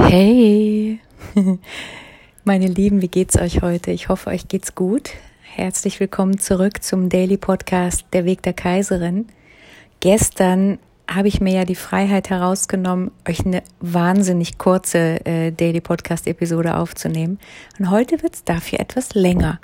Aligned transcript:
Hey, 0.00 1.00
meine 2.44 2.68
Lieben, 2.68 3.02
wie 3.02 3.08
geht's 3.08 3.36
euch 3.36 3.62
heute? 3.62 3.90
Ich 3.90 4.08
hoffe, 4.08 4.30
euch 4.30 4.46
geht's 4.48 4.74
gut. 4.74 5.10
Herzlich 5.42 5.98
willkommen 5.98 6.38
zurück 6.38 6.82
zum 6.82 7.08
Daily 7.10 7.36
Podcast 7.36 8.06
Der 8.12 8.24
Weg 8.24 8.42
der 8.42 8.54
Kaiserin. 8.54 9.26
Gestern 10.00 10.78
habe 11.10 11.28
ich 11.28 11.40
mir 11.40 11.52
ja 11.52 11.64
die 11.64 11.74
Freiheit 11.74 12.30
herausgenommen, 12.30 13.10
euch 13.28 13.44
eine 13.44 13.62
wahnsinnig 13.80 14.56
kurze 14.56 15.26
äh, 15.26 15.50
Daily 15.50 15.80
Podcast 15.80 16.26
Episode 16.26 16.76
aufzunehmen. 16.76 17.38
Und 17.78 17.90
heute 17.90 18.22
wird's 18.22 18.44
dafür 18.44 18.80
etwas 18.80 19.14
länger. 19.14 19.60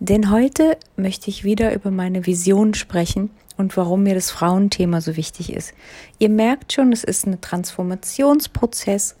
Denn 0.00 0.30
heute 0.30 0.78
möchte 0.96 1.28
ich 1.28 1.44
wieder 1.44 1.74
über 1.74 1.90
meine 1.90 2.26
Vision 2.26 2.72
sprechen 2.74 3.30
und 3.56 3.76
warum 3.76 4.04
mir 4.04 4.14
das 4.14 4.30
Frauenthema 4.30 5.00
so 5.00 5.16
wichtig 5.16 5.52
ist. 5.52 5.74
Ihr 6.18 6.30
merkt 6.30 6.72
schon, 6.72 6.92
es 6.92 7.04
ist 7.04 7.26
ein 7.26 7.40
Transformationsprozess 7.40 9.16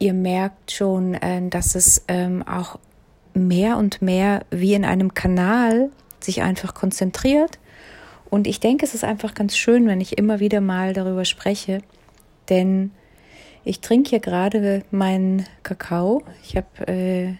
ihr 0.00 0.14
merkt 0.14 0.72
schon, 0.72 1.14
äh, 1.14 1.48
dass 1.48 1.76
es 1.76 2.04
ähm, 2.08 2.42
auch 2.42 2.80
mehr 3.32 3.76
und 3.76 4.02
mehr 4.02 4.44
wie 4.50 4.74
in 4.74 4.84
einem 4.84 5.14
Kanal 5.14 5.90
sich 6.18 6.42
einfach 6.42 6.74
konzentriert. 6.74 7.60
Und 8.28 8.46
ich 8.46 8.58
denke, 8.58 8.84
es 8.84 8.94
ist 8.94 9.04
einfach 9.04 9.34
ganz 9.34 9.56
schön, 9.56 9.86
wenn 9.86 10.00
ich 10.00 10.18
immer 10.18 10.40
wieder 10.40 10.60
mal 10.60 10.92
darüber 10.92 11.24
spreche, 11.24 11.82
denn 12.48 12.90
ich 13.64 13.80
trinke 13.80 14.10
hier 14.10 14.20
gerade 14.20 14.82
meinen 14.90 15.46
Kakao. 15.62 16.22
Ich 16.42 16.56
habe 16.56 16.88
äh, 16.88 17.34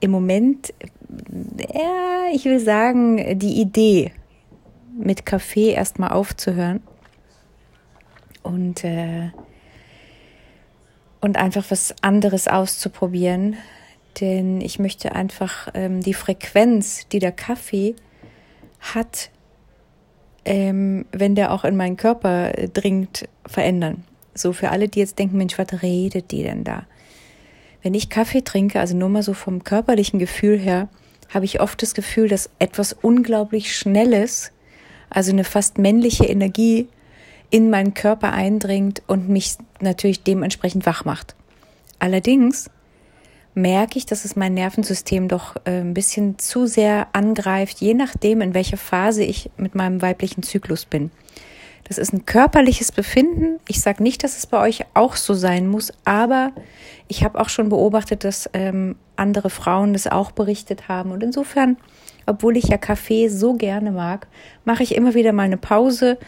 im 0.00 0.10
Moment, 0.10 0.72
ja, 1.58 2.26
ich 2.32 2.44
will 2.44 2.60
sagen, 2.60 3.38
die 3.38 3.60
Idee, 3.60 4.12
mit 4.96 5.26
Kaffee 5.26 5.70
erstmal 5.70 6.10
aufzuhören. 6.10 6.80
Und 8.44 8.84
äh, 8.84 9.30
und 11.24 11.38
einfach 11.38 11.64
was 11.70 11.94
anderes 12.02 12.48
auszuprobieren. 12.48 13.56
Denn 14.20 14.60
ich 14.60 14.78
möchte 14.78 15.14
einfach 15.14 15.68
ähm, 15.72 16.02
die 16.02 16.12
Frequenz, 16.12 17.08
die 17.08 17.18
der 17.18 17.32
Kaffee 17.32 17.96
hat, 18.80 19.30
ähm, 20.44 21.06
wenn 21.12 21.34
der 21.34 21.50
auch 21.50 21.64
in 21.64 21.76
meinen 21.76 21.96
Körper 21.96 22.58
äh, 22.58 22.68
dringt, 22.68 23.26
verändern. 23.46 24.04
So 24.34 24.52
für 24.52 24.68
alle, 24.68 24.88
die 24.88 24.98
jetzt 24.98 25.18
denken, 25.18 25.38
Mensch, 25.38 25.56
was 25.56 25.82
redet 25.82 26.30
die 26.30 26.42
denn 26.42 26.62
da? 26.62 26.84
Wenn 27.82 27.94
ich 27.94 28.10
Kaffee 28.10 28.42
trinke, 28.42 28.78
also 28.78 28.94
nur 28.94 29.08
mal 29.08 29.22
so 29.22 29.32
vom 29.32 29.64
körperlichen 29.64 30.18
Gefühl 30.18 30.58
her, 30.58 30.88
habe 31.32 31.46
ich 31.46 31.62
oft 31.62 31.80
das 31.80 31.94
Gefühl, 31.94 32.28
dass 32.28 32.50
etwas 32.58 32.92
unglaublich 32.92 33.74
Schnelles, 33.74 34.52
also 35.08 35.32
eine 35.32 35.44
fast 35.44 35.78
männliche 35.78 36.26
Energie, 36.26 36.88
in 37.50 37.70
meinen 37.70 37.94
Körper 37.94 38.32
eindringt 38.32 39.02
und 39.06 39.28
mich 39.28 39.56
natürlich 39.80 40.22
dementsprechend 40.22 40.86
wach 40.86 41.04
macht. 41.04 41.34
Allerdings 41.98 42.70
merke 43.54 43.98
ich, 43.98 44.06
dass 44.06 44.24
es 44.24 44.36
mein 44.36 44.54
Nervensystem 44.54 45.28
doch 45.28 45.56
äh, 45.64 45.80
ein 45.80 45.94
bisschen 45.94 46.38
zu 46.38 46.66
sehr 46.66 47.08
angreift, 47.12 47.80
je 47.80 47.94
nachdem, 47.94 48.40
in 48.40 48.54
welcher 48.54 48.76
Phase 48.76 49.22
ich 49.22 49.50
mit 49.56 49.74
meinem 49.74 50.02
weiblichen 50.02 50.42
Zyklus 50.42 50.84
bin. 50.84 51.10
Das 51.84 51.98
ist 51.98 52.12
ein 52.12 52.24
körperliches 52.24 52.92
Befinden. 52.92 53.60
Ich 53.68 53.80
sage 53.80 54.02
nicht, 54.02 54.24
dass 54.24 54.38
es 54.38 54.46
bei 54.46 54.58
euch 54.58 54.84
auch 54.94 55.16
so 55.16 55.34
sein 55.34 55.68
muss, 55.68 55.92
aber 56.04 56.52
ich 57.08 57.24
habe 57.24 57.38
auch 57.38 57.50
schon 57.50 57.68
beobachtet, 57.68 58.24
dass 58.24 58.48
ähm, 58.54 58.96
andere 59.16 59.50
Frauen 59.50 59.92
das 59.92 60.06
auch 60.06 60.32
berichtet 60.32 60.88
haben. 60.88 61.12
Und 61.12 61.22
insofern, 61.22 61.76
obwohl 62.26 62.56
ich 62.56 62.64
ja 62.64 62.78
Kaffee 62.78 63.28
so 63.28 63.52
gerne 63.52 63.92
mag, 63.92 64.26
mache 64.64 64.82
ich 64.82 64.94
immer 64.94 65.14
wieder 65.14 65.32
mal 65.32 65.42
eine 65.42 65.58
Pause 65.58 66.18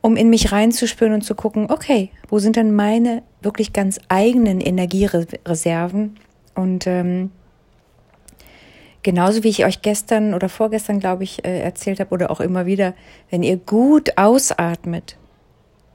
um 0.00 0.16
in 0.16 0.30
mich 0.30 0.52
reinzuspüren 0.52 1.14
und 1.14 1.22
zu 1.22 1.34
gucken, 1.34 1.70
okay, 1.70 2.10
wo 2.28 2.38
sind 2.38 2.56
denn 2.56 2.74
meine 2.74 3.22
wirklich 3.42 3.72
ganz 3.72 3.98
eigenen 4.08 4.60
Energiereserven? 4.60 6.16
Und 6.54 6.86
ähm, 6.86 7.30
genauso 9.02 9.44
wie 9.44 9.48
ich 9.48 9.64
euch 9.64 9.82
gestern 9.82 10.34
oder 10.34 10.48
vorgestern, 10.48 11.00
glaube 11.00 11.24
ich, 11.24 11.44
äh, 11.44 11.60
erzählt 11.60 12.00
habe 12.00 12.10
oder 12.10 12.30
auch 12.30 12.40
immer 12.40 12.66
wieder, 12.66 12.94
wenn 13.30 13.42
ihr 13.42 13.56
gut 13.56 14.16
ausatmet, 14.16 15.16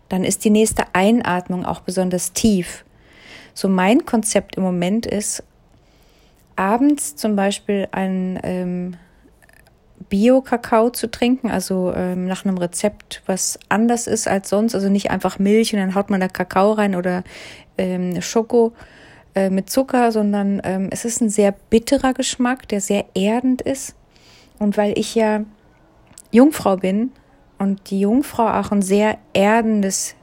dann 0.09 0.23
ist 0.23 0.45
die 0.45 0.49
nächste 0.49 0.83
Einatmung 0.93 1.65
auch 1.65 1.81
besonders 1.81 2.33
tief. 2.33 2.85
So 3.53 3.67
mein 3.67 4.05
Konzept 4.05 4.57
im 4.57 4.63
Moment 4.63 5.05
ist, 5.05 5.43
abends 6.55 7.15
zum 7.15 7.35
Beispiel 7.35 7.87
ein 7.91 8.39
ähm, 8.43 8.97
Bio-Kakao 10.09 10.89
zu 10.89 11.09
trinken, 11.09 11.49
also 11.49 11.93
ähm, 11.95 12.25
nach 12.25 12.45
einem 12.45 12.57
Rezept, 12.57 13.21
was 13.25 13.59
anders 13.69 14.07
ist 14.07 14.27
als 14.27 14.49
sonst, 14.49 14.75
also 14.75 14.89
nicht 14.89 15.11
einfach 15.11 15.39
Milch 15.39 15.73
und 15.73 15.79
dann 15.79 15.95
haut 15.95 16.09
man 16.09 16.19
da 16.19 16.27
Kakao 16.27 16.73
rein 16.73 16.95
oder 16.95 17.23
ähm, 17.77 18.21
Schoko 18.21 18.73
äh, 19.35 19.49
mit 19.49 19.69
Zucker, 19.69 20.11
sondern 20.11 20.61
ähm, 20.63 20.89
es 20.91 21.05
ist 21.05 21.21
ein 21.21 21.29
sehr 21.29 21.53
bitterer 21.69 22.13
Geschmack, 22.13 22.67
der 22.67 22.81
sehr 22.81 23.05
erdend 23.15 23.61
ist. 23.61 23.95
Und 24.59 24.77
weil 24.77 24.97
ich 24.97 25.15
ja 25.15 25.43
Jungfrau 26.31 26.77
bin 26.77 27.11
und 27.57 27.89
die 27.89 27.99
Jungfrau 27.99 28.47
auch 28.47 28.71
ein 28.71 28.81
sehr 28.81 29.17
erdendes 29.33 30.15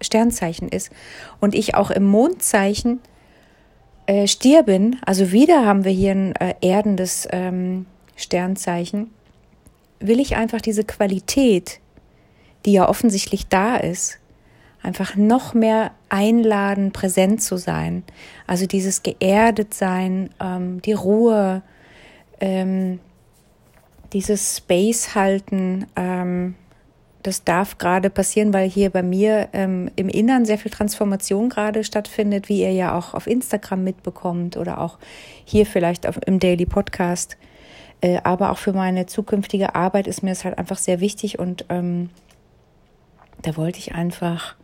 Sternzeichen 0.00 0.68
ist 0.68 0.90
und 1.40 1.54
ich 1.54 1.74
auch 1.74 1.90
im 1.90 2.04
Mondzeichen 2.04 3.00
äh, 4.06 4.26
Stier 4.26 4.62
bin, 4.62 4.96
also 5.04 5.32
wieder 5.32 5.64
haben 5.64 5.84
wir 5.84 5.92
hier 5.92 6.12
ein 6.12 6.36
äh, 6.36 6.54
erdendes 6.60 7.26
ähm, 7.30 7.86
Sternzeichen, 8.16 9.10
will 10.00 10.20
ich 10.20 10.36
einfach 10.36 10.60
diese 10.60 10.84
Qualität, 10.84 11.80
die 12.64 12.72
ja 12.72 12.88
offensichtlich 12.88 13.48
da 13.48 13.76
ist, 13.76 14.18
einfach 14.82 15.16
noch 15.16 15.54
mehr 15.54 15.92
einladen, 16.08 16.92
präsent 16.92 17.42
zu 17.42 17.56
sein. 17.56 18.04
Also 18.46 18.66
dieses 18.66 19.02
geerdet 19.02 19.74
sein, 19.74 20.30
ähm, 20.40 20.82
die 20.82 20.92
Ruhe, 20.92 21.62
ähm, 22.40 23.00
dieses 24.12 24.58
Space 24.58 25.14
halten, 25.14 25.86
ähm, 25.96 26.54
das 27.24 27.42
darf 27.42 27.78
gerade 27.78 28.10
passieren, 28.10 28.52
weil 28.52 28.68
hier 28.68 28.90
bei 28.90 29.02
mir 29.02 29.48
ähm, 29.54 29.90
im 29.96 30.10
Innern 30.10 30.44
sehr 30.44 30.58
viel 30.58 30.70
Transformation 30.70 31.48
gerade 31.48 31.82
stattfindet, 31.82 32.50
wie 32.50 32.60
ihr 32.60 32.72
ja 32.72 32.96
auch 32.96 33.14
auf 33.14 33.26
Instagram 33.26 33.82
mitbekommt 33.82 34.58
oder 34.58 34.78
auch 34.78 34.98
hier 35.46 35.64
vielleicht 35.64 36.06
auf, 36.06 36.20
im 36.26 36.38
Daily 36.38 36.66
Podcast. 36.66 37.38
Äh, 38.00 38.20
aber 38.24 38.50
auch 38.50 38.58
für 38.58 38.72
meine 38.72 39.06
zukünftige 39.06 39.74
Arbeit 39.74 40.06
ist 40.06 40.22
mir 40.22 40.32
es 40.32 40.44
halt 40.44 40.58
einfach 40.58 40.78
sehr 40.78 41.00
wichtig 41.00 41.38
und 41.38 41.64
ähm, 41.68 42.10
da 43.42 43.56
wollte 43.56 43.78
ich 43.78 43.94
einfach, 43.94 44.56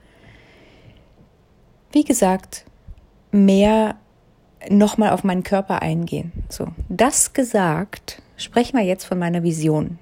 wie 1.92 2.04
gesagt, 2.04 2.64
mehr 3.30 3.96
nochmal 4.68 5.10
auf 5.10 5.24
meinen 5.24 5.42
Körper 5.42 5.82
eingehen. 5.82 6.32
So, 6.48 6.68
das 6.88 7.32
gesagt, 7.32 8.22
sprechen 8.36 8.76
wir 8.76 8.84
jetzt 8.84 9.04
von 9.04 9.18
meiner 9.18 9.42
Vision. 9.42 9.98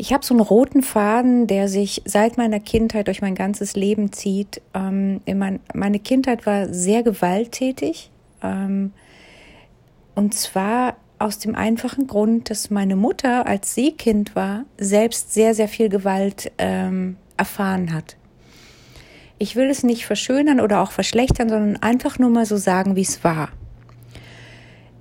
Ich 0.00 0.12
habe 0.12 0.24
so 0.24 0.32
einen 0.32 0.40
roten 0.40 0.82
Faden, 0.82 1.48
der 1.48 1.68
sich 1.68 2.02
seit 2.04 2.36
meiner 2.36 2.60
Kindheit 2.60 3.08
durch 3.08 3.20
mein 3.20 3.34
ganzes 3.34 3.74
Leben 3.74 4.12
zieht. 4.12 4.62
Ähm, 4.72 5.20
mein, 5.26 5.58
meine 5.74 5.98
Kindheit 5.98 6.46
war 6.46 6.72
sehr 6.72 7.02
gewalttätig. 7.02 8.10
Ähm, 8.40 8.92
und 10.14 10.34
zwar 10.34 10.96
aus 11.18 11.38
dem 11.38 11.54
einfachen 11.54 12.06
Grund, 12.06 12.50
dass 12.50 12.70
meine 12.70 12.96
Mutter, 12.96 13.46
als 13.46 13.74
sie 13.74 13.92
Kind 13.92 14.36
war, 14.36 14.64
selbst 14.78 15.32
sehr, 15.32 15.54
sehr 15.54 15.68
viel 15.68 15.88
Gewalt 15.88 16.52
ähm, 16.58 17.16
erfahren 17.36 17.92
hat. 17.92 18.16
Ich 19.38 19.56
will 19.56 19.68
es 19.68 19.82
nicht 19.82 20.06
verschönern 20.06 20.60
oder 20.60 20.80
auch 20.80 20.90
verschlechtern, 20.90 21.48
sondern 21.48 21.76
einfach 21.76 22.18
nur 22.18 22.30
mal 22.30 22.46
so 22.46 22.56
sagen, 22.56 22.96
wie 22.96 23.02
es 23.02 23.22
war. 23.22 23.50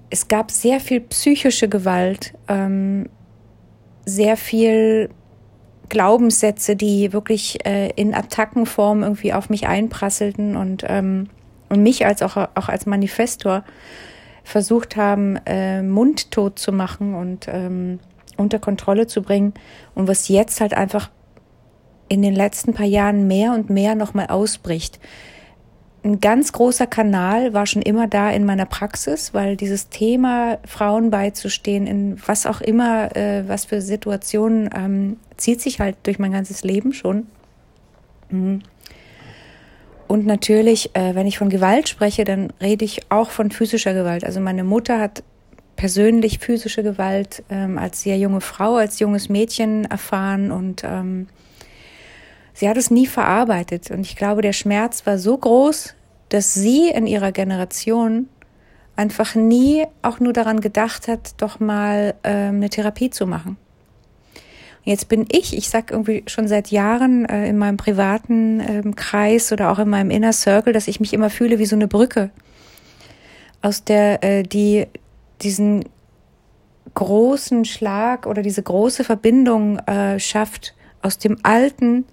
Es 0.10 0.28
gab 0.28 0.52
sehr 0.52 0.80
viel 0.80 1.02
psychische 1.02 1.68
Gewalt, 1.68 2.34
ähm, 2.48 3.10
sehr 4.06 4.38
viel 4.38 5.10
Glaubenssätze, 5.90 6.76
die 6.76 7.14
wirklich 7.14 7.66
äh, 7.66 7.90
in 7.96 8.14
Attackenform 8.14 9.04
irgendwie 9.04 9.34
auf 9.34 9.50
mich 9.50 9.68
einprasselten 9.68 10.56
und, 10.56 10.84
ähm, 10.88 11.30
und 11.70 11.84
mich 11.84 12.06
als 12.06 12.22
auch, 12.22 12.38
auch 12.38 12.70
als 12.70 12.86
Manifestor 12.86 13.64
versucht 14.48 14.96
haben, 14.96 15.38
äh, 15.46 15.82
mundtot 15.82 16.58
zu 16.58 16.72
machen 16.72 17.16
und 17.16 17.48
ähm, 17.50 18.00
unter 18.38 18.60
Kontrolle 18.60 19.06
zu 19.06 19.22
bringen 19.22 19.54
und 19.94 20.08
was 20.08 20.30
jetzt 20.30 20.62
halt 20.62 20.74
einfach 20.74 21.10
in 22.08 22.22
den 22.22 22.34
letzten 22.34 22.74
paar 22.74 22.86
Jahren 22.86 23.28
mehr 23.28 23.52
und 23.52 23.70
mehr 23.70 23.94
nochmal 23.96 24.28
ausbricht. 24.28 25.02
Ein 26.06 26.22
ganz 26.22 26.54
großer 26.54 26.88
Kanal 26.88 27.54
war 27.54 27.66
schon 27.66 27.82
immer 27.82 28.08
da 28.08 28.30
in 28.30 28.46
meiner 28.46 28.66
Praxis, 28.66 29.34
weil 29.34 29.58
dieses 29.58 29.90
Thema 29.90 30.60
Frauen 30.66 31.10
beizustehen, 31.10 31.86
in 31.86 32.18
was 32.26 32.46
auch 32.46 32.62
immer, 32.62 33.14
äh, 33.18 33.44
was 33.50 33.66
für 33.66 33.82
Situationen, 33.82 34.70
ähm, 34.74 35.18
zieht 35.36 35.60
sich 35.60 35.82
halt 35.82 35.98
durch 36.04 36.20
mein 36.20 36.32
ganzes 36.32 36.64
Leben 36.64 36.94
schon. 36.94 37.28
Mhm. 38.30 38.62
Und 40.08 40.26
natürlich, 40.26 40.96
äh, 40.96 41.16
wenn 41.16 41.28
ich 41.28 41.38
von 41.38 41.50
Gewalt 41.50 41.90
spreche, 41.90 42.24
dann 42.24 42.54
rede 42.62 42.86
ich 42.86 43.12
auch 43.12 43.30
von 43.30 43.52
physischer 43.52 43.94
Gewalt. 43.94 44.24
Also 44.24 44.40
meine 44.40 44.64
Mutter 44.64 45.00
hat 45.00 45.24
persönlich 45.76 46.40
physische 46.40 46.84
Gewalt 46.84 47.44
ähm, 47.50 47.78
als 47.78 48.02
sehr 48.02 48.18
junge 48.18 48.42
Frau, 48.42 48.76
als 48.76 49.00
junges 49.00 49.30
Mädchen 49.30 49.86
erfahren 49.86 50.52
und 50.52 50.84
ähm, 50.84 51.28
sie 52.54 52.68
hat 52.68 52.78
es 52.78 52.90
nie 52.90 53.06
verarbeitet. 53.06 53.92
Und 53.92 54.02
ich 54.02 54.16
glaube, 54.16 54.42
der 54.42 54.54
Schmerz 54.54 55.06
war 55.06 55.18
so 55.18 55.38
groß, 55.38 55.94
dass 56.30 56.54
sie 56.54 56.90
in 56.90 57.06
ihrer 57.08 57.32
Generation 57.32 58.28
einfach 58.96 59.36
nie 59.36 59.86
auch 60.02 60.20
nur 60.20 60.34
daran 60.34 60.60
gedacht 60.60 61.08
hat, 61.08 61.40
doch 61.42 61.60
mal 61.60 62.16
ähm, 62.24 62.56
eine 62.56 62.70
Therapie 62.70 63.12
zu 63.12 63.28
machen. 63.28 63.58
Jetzt 64.88 65.10
bin 65.10 65.26
ich, 65.30 65.54
ich 65.54 65.68
sag 65.68 65.92
irgendwie 65.92 66.24
schon 66.28 66.48
seit 66.48 66.72
Jahren 66.72 67.26
äh, 67.26 67.50
in 67.50 67.58
meinem 67.58 67.76
privaten 67.76 68.62
ähm, 68.62 68.96
Kreis 68.96 69.52
oder 69.52 69.70
auch 69.70 69.80
in 69.80 69.90
meinem 69.90 70.12
Inner 70.12 70.32
Circle, 70.32 70.72
dass 70.72 70.88
ich 70.88 71.02
mich 71.02 71.12
immer 71.12 71.30
fühle 71.30 71.60
wie 71.60 71.66
so 71.66 71.76
eine 71.76 71.90
Brücke, 71.90 72.30
aus 73.62 73.84
der 73.84 74.24
äh, 74.24 74.44
die 74.44 74.88
diesen 75.42 75.84
großen 76.94 77.66
Schlag 77.66 78.28
oder 78.28 78.42
diese 78.42 78.64
große 78.64 79.04
Verbindung 79.04 79.78
äh, 79.80 80.22
schafft 80.22 80.74
aus 81.02 81.18
dem 81.18 81.38
Alten 81.44 82.06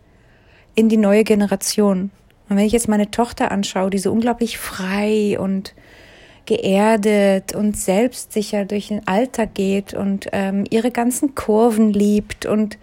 in 0.75 0.89
die 0.89 0.97
neue 0.97 1.23
Generation. 1.23 2.11
Und 2.49 2.57
wenn 2.57 2.67
ich 2.67 2.73
jetzt 2.73 2.89
meine 2.89 3.09
Tochter 3.09 3.53
anschaue, 3.53 3.91
die 3.91 3.99
so 3.99 4.11
unglaublich 4.11 4.59
frei 4.59 5.39
und 5.39 5.77
geerdet 6.47 7.55
und 7.55 7.77
selbstsicher 7.77 8.65
durch 8.65 8.89
den 8.89 9.07
Alltag 9.07 9.55
geht 9.55 9.95
und 9.95 10.29
ähm, 10.33 10.65
ihre 10.71 10.91
ganzen 10.91 11.35
Kurven 11.35 11.93
liebt 11.93 12.47
und 12.47 12.79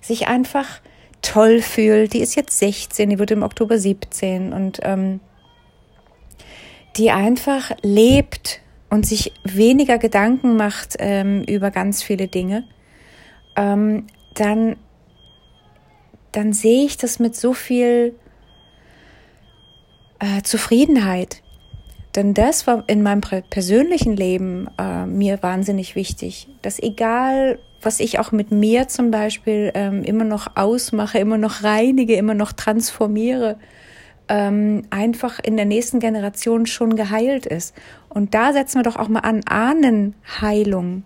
sich 0.00 0.28
einfach 0.28 0.80
toll 1.22 1.60
fühlt. 1.62 2.12
Die 2.12 2.20
ist 2.20 2.36
jetzt 2.36 2.58
16, 2.58 3.10
die 3.10 3.18
wird 3.18 3.30
im 3.30 3.42
Oktober 3.42 3.78
17 3.78 4.52
und 4.52 4.80
ähm, 4.82 5.20
die 6.96 7.10
einfach 7.10 7.72
lebt 7.82 8.60
und 8.90 9.06
sich 9.06 9.32
weniger 9.44 9.98
Gedanken 9.98 10.56
macht 10.56 10.96
ähm, 10.98 11.42
über 11.44 11.70
ganz 11.70 12.02
viele 12.02 12.28
Dinge, 12.28 12.64
ähm, 13.56 14.06
dann, 14.34 14.76
dann 16.32 16.52
sehe 16.52 16.84
ich 16.84 16.96
das 16.96 17.18
mit 17.18 17.34
so 17.34 17.52
viel 17.52 18.14
äh, 20.18 20.42
Zufriedenheit. 20.42 21.42
Denn 22.16 22.32
das 22.32 22.66
war 22.66 22.84
in 22.86 23.02
meinem 23.02 23.20
persönlichen 23.20 24.16
Leben 24.16 24.68
äh, 24.78 25.04
mir 25.04 25.42
wahnsinnig 25.42 25.94
wichtig, 25.94 26.48
dass 26.62 26.82
egal, 26.82 27.58
was 27.82 28.00
ich 28.00 28.18
auch 28.18 28.32
mit 28.32 28.50
mir 28.50 28.88
zum 28.88 29.10
Beispiel 29.10 29.70
ähm, 29.74 30.02
immer 30.02 30.24
noch 30.24 30.56
ausmache, 30.56 31.18
immer 31.18 31.36
noch 31.36 31.62
reinige, 31.62 32.14
immer 32.14 32.32
noch 32.32 32.52
transformiere, 32.52 33.58
ähm, 34.28 34.84
einfach 34.88 35.38
in 35.42 35.56
der 35.56 35.66
nächsten 35.66 36.00
Generation 36.00 36.64
schon 36.64 36.96
geheilt 36.96 37.44
ist. 37.44 37.74
Und 38.08 38.32
da 38.32 38.54
setzen 38.54 38.78
wir 38.78 38.82
doch 38.82 38.96
auch 38.96 39.08
mal 39.08 39.20
an 39.20 39.42
Ahnenheilung 39.44 41.04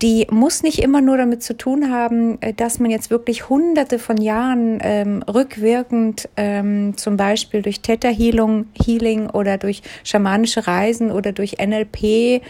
die 0.00 0.28
muss 0.30 0.62
nicht 0.62 0.80
immer 0.80 1.00
nur 1.00 1.16
damit 1.16 1.42
zu 1.42 1.56
tun 1.56 1.90
haben, 1.90 2.40
äh, 2.40 2.52
dass 2.52 2.78
man 2.78 2.90
jetzt 2.90 3.10
wirklich 3.10 3.48
hunderte 3.48 3.98
von 3.98 4.16
Jahren 4.16 4.78
ähm, 4.82 5.22
rückwirkend 5.22 6.28
ähm, 6.36 6.96
zum 6.96 7.16
Beispiel 7.16 7.62
durch 7.62 7.80
Theta 7.80 8.08
Healing, 8.08 8.66
Healing 8.74 9.28
oder 9.30 9.58
durch 9.58 9.82
schamanische 10.04 10.66
Reisen 10.66 11.10
oder 11.10 11.32
durch 11.32 11.56
NLP 11.58 12.42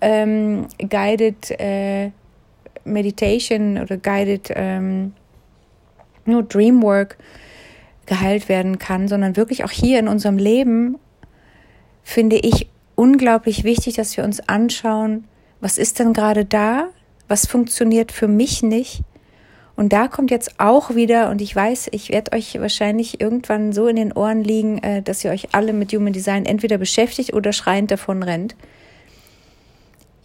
ähm, 0.00 0.66
Guided 0.78 1.52
äh, 1.60 2.10
Meditation 2.84 3.78
oder 3.78 3.96
Guided 3.96 4.52
ähm, 4.54 5.12
nur 6.24 6.42
Dreamwork 6.42 7.18
geheilt 8.06 8.48
werden 8.48 8.78
kann, 8.78 9.08
sondern 9.08 9.36
wirklich 9.36 9.64
auch 9.64 9.70
hier 9.70 9.98
in 9.98 10.08
unserem 10.08 10.38
Leben 10.38 10.96
finde 12.02 12.36
ich 12.36 12.68
unglaublich 12.94 13.64
wichtig, 13.64 13.94
dass 13.94 14.16
wir 14.16 14.24
uns 14.24 14.48
anschauen, 14.48 15.24
was 15.60 15.78
ist 15.78 15.98
denn 15.98 16.12
gerade 16.12 16.44
da? 16.44 16.88
Was 17.28 17.46
funktioniert 17.46 18.12
für 18.12 18.28
mich 18.28 18.62
nicht? 18.62 19.02
Und 19.76 19.92
da 19.92 20.08
kommt 20.08 20.30
jetzt 20.30 20.58
auch 20.58 20.94
wieder, 20.94 21.28
und 21.28 21.42
ich 21.42 21.54
weiß, 21.54 21.88
ich 21.92 22.10
werde 22.10 22.32
euch 22.32 22.58
wahrscheinlich 22.58 23.20
irgendwann 23.20 23.72
so 23.72 23.88
in 23.88 23.96
den 23.96 24.12
Ohren 24.12 24.42
liegen, 24.42 24.78
äh, 24.78 25.02
dass 25.02 25.22
ihr 25.22 25.30
euch 25.30 25.48
alle 25.52 25.74
mit 25.74 25.92
Human 25.92 26.14
Design 26.14 26.46
entweder 26.46 26.78
beschäftigt 26.78 27.34
oder 27.34 27.52
schreiend 27.52 27.90
davon 27.90 28.22
rennt. 28.22 28.56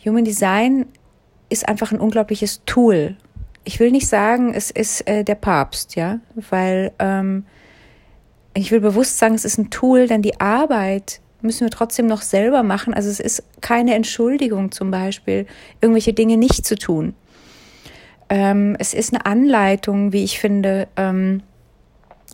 Human 0.06 0.24
Design 0.24 0.86
ist 1.50 1.68
einfach 1.68 1.92
ein 1.92 2.00
unglaubliches 2.00 2.62
Tool. 2.66 3.18
Ich 3.66 3.80
will 3.80 3.92
nicht 3.92 4.08
sagen, 4.08 4.54
es 4.54 4.72
ist 4.72 5.08
äh, 5.08 5.24
der 5.24 5.36
Papst, 5.36 5.96
ja, 5.96 6.20
weil 6.50 6.94
ähm, 6.98 7.46
ich 8.54 8.72
will 8.72 8.80
bewusst 8.80 9.18
sagen, 9.18 9.36
es 9.36 9.46
ist 9.46 9.58
ein 9.58 9.70
Tool, 9.70 10.08
denn 10.08 10.22
die 10.22 10.40
Arbeit 10.40 11.21
müssen 11.42 11.62
wir 11.62 11.72
trotzdem 11.72 12.08
noch 12.08 12.22
selber 12.22 12.64
machen. 12.64 12.94
Also 12.94 13.10
es 13.10 13.20
ist 13.20 13.44
keine 13.62 13.96
Entschuldigung 13.96 14.72
zum 14.72 14.92
Beispiel, 14.92 15.46
irgendwelche 15.82 16.14
Dinge 16.14 16.38
nicht 16.38 16.66
zu 16.66 16.76
tun. 16.76 17.14
Ähm, 18.30 18.76
es 18.80 18.94
ist 18.94 19.14
eine 19.14 19.26
Anleitung, 19.26 20.14
wie 20.14 20.24
ich 20.24 20.40
finde, 20.40 20.88
ähm, 20.96 21.42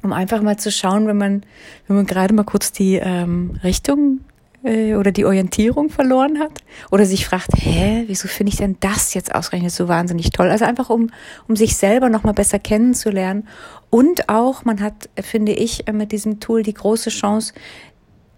um 0.04 0.14
einfach 0.14 0.42
mal 0.42 0.58
zu 0.58 0.72
schauen, 0.72 1.08
wenn 1.08 1.18
man, 1.18 1.44
wenn 1.88 1.96
man 1.96 2.06
gerade 2.06 2.34
mal 2.34 2.44
kurz 2.44 2.72
die 2.72 2.96
ähm, 2.96 3.60
Richtung 3.64 4.20
äh, 4.64 4.96
oder 4.96 5.12
die 5.12 5.26
Orientierung 5.26 5.90
verloren 5.90 6.40
hat 6.40 6.62
oder 6.92 7.06
sich 7.06 7.26
fragt, 7.26 7.50
hä, 7.56 8.04
wieso 8.08 8.28
finde 8.28 8.52
ich 8.52 8.58
denn 8.58 8.78
das 8.80 9.14
jetzt 9.14 9.34
ausgerechnet 9.34 9.72
so 9.72 9.88
wahnsinnig 9.88 10.30
toll? 10.32 10.50
Also 10.50 10.66
einfach 10.66 10.90
um, 10.90 11.10
um 11.48 11.56
sich 11.56 11.78
selber 11.78 12.10
noch 12.10 12.24
mal 12.24 12.34
besser 12.34 12.60
kennenzulernen 12.60 13.48
und 13.90 14.30
auch, 14.30 14.66
man 14.66 14.82
hat, 14.82 15.10
finde 15.22 15.54
ich, 15.54 15.86
mit 15.92 16.12
diesem 16.12 16.40
Tool 16.40 16.64
die 16.64 16.74
große 16.74 17.10
Chance, 17.10 17.54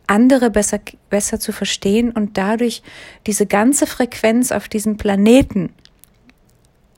andere 0.09 0.49
besser, 0.49 0.79
besser 1.09 1.39
zu 1.39 1.51
verstehen 1.51 2.11
und 2.11 2.37
dadurch 2.37 2.81
diese 3.27 3.45
ganze 3.45 3.85
Frequenz 3.85 4.51
auf 4.51 4.67
diesem 4.67 4.97
Planeten 4.97 5.71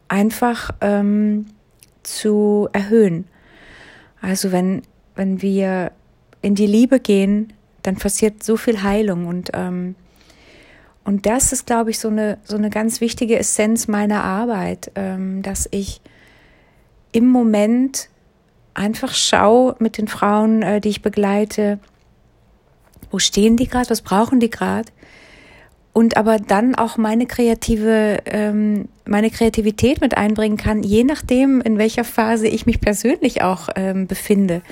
einfach 0.07 0.71
ähm, 0.81 1.47
zu 2.03 2.69
erhöhen. 2.71 3.25
Also 4.21 4.51
wenn, 4.51 4.83
wenn 5.15 5.41
wir 5.41 5.91
in 6.41 6.55
die 6.55 6.67
Liebe 6.67 6.99
gehen, 6.99 7.53
dann 7.83 7.97
passiert 7.97 8.43
so 8.43 8.57
viel 8.57 8.83
Heilung 8.83 9.27
und 9.27 9.51
ähm, 9.53 9.95
und 11.03 11.25
das 11.25 11.51
ist, 11.51 11.65
glaube 11.65 11.89
ich, 11.89 11.97
so 11.97 12.09
eine 12.09 12.37
so 12.43 12.55
eine 12.55 12.69
ganz 12.69 13.01
wichtige 13.01 13.39
Essenz 13.39 13.87
meiner 13.87 14.23
Arbeit, 14.23 14.91
ähm, 14.93 15.41
dass 15.41 15.67
ich 15.71 15.99
im 17.11 17.27
Moment 17.27 18.09
einfach 18.75 19.15
schaue 19.15 19.75
mit 19.79 19.97
den 19.97 20.07
Frauen, 20.07 20.61
äh, 20.61 20.79
die 20.79 20.89
ich 20.89 21.01
begleite, 21.01 21.79
wo 23.11 23.19
stehen 23.19 23.57
die 23.57 23.67
gerade, 23.67 23.89
was 23.89 24.01
brauchen 24.01 24.39
die 24.39 24.49
gerade 24.49 24.89
und 25.93 26.17
aber 26.17 26.37
dann 26.37 26.75
auch 26.75 26.97
meine 26.97 27.25
kreative, 27.25 28.19
ähm, 28.25 28.87
meine 29.11 29.29
Kreativität 29.29 30.01
mit 30.01 30.17
einbringen 30.17 30.57
kann, 30.57 30.81
je 30.81 31.03
nachdem, 31.03 31.61
in 31.61 31.77
welcher 31.77 32.03
Phase 32.03 32.47
ich 32.47 32.65
mich 32.65 32.81
persönlich 32.81 33.43
auch 33.43 33.69
ähm, 33.75 34.07
befinde. 34.07 34.63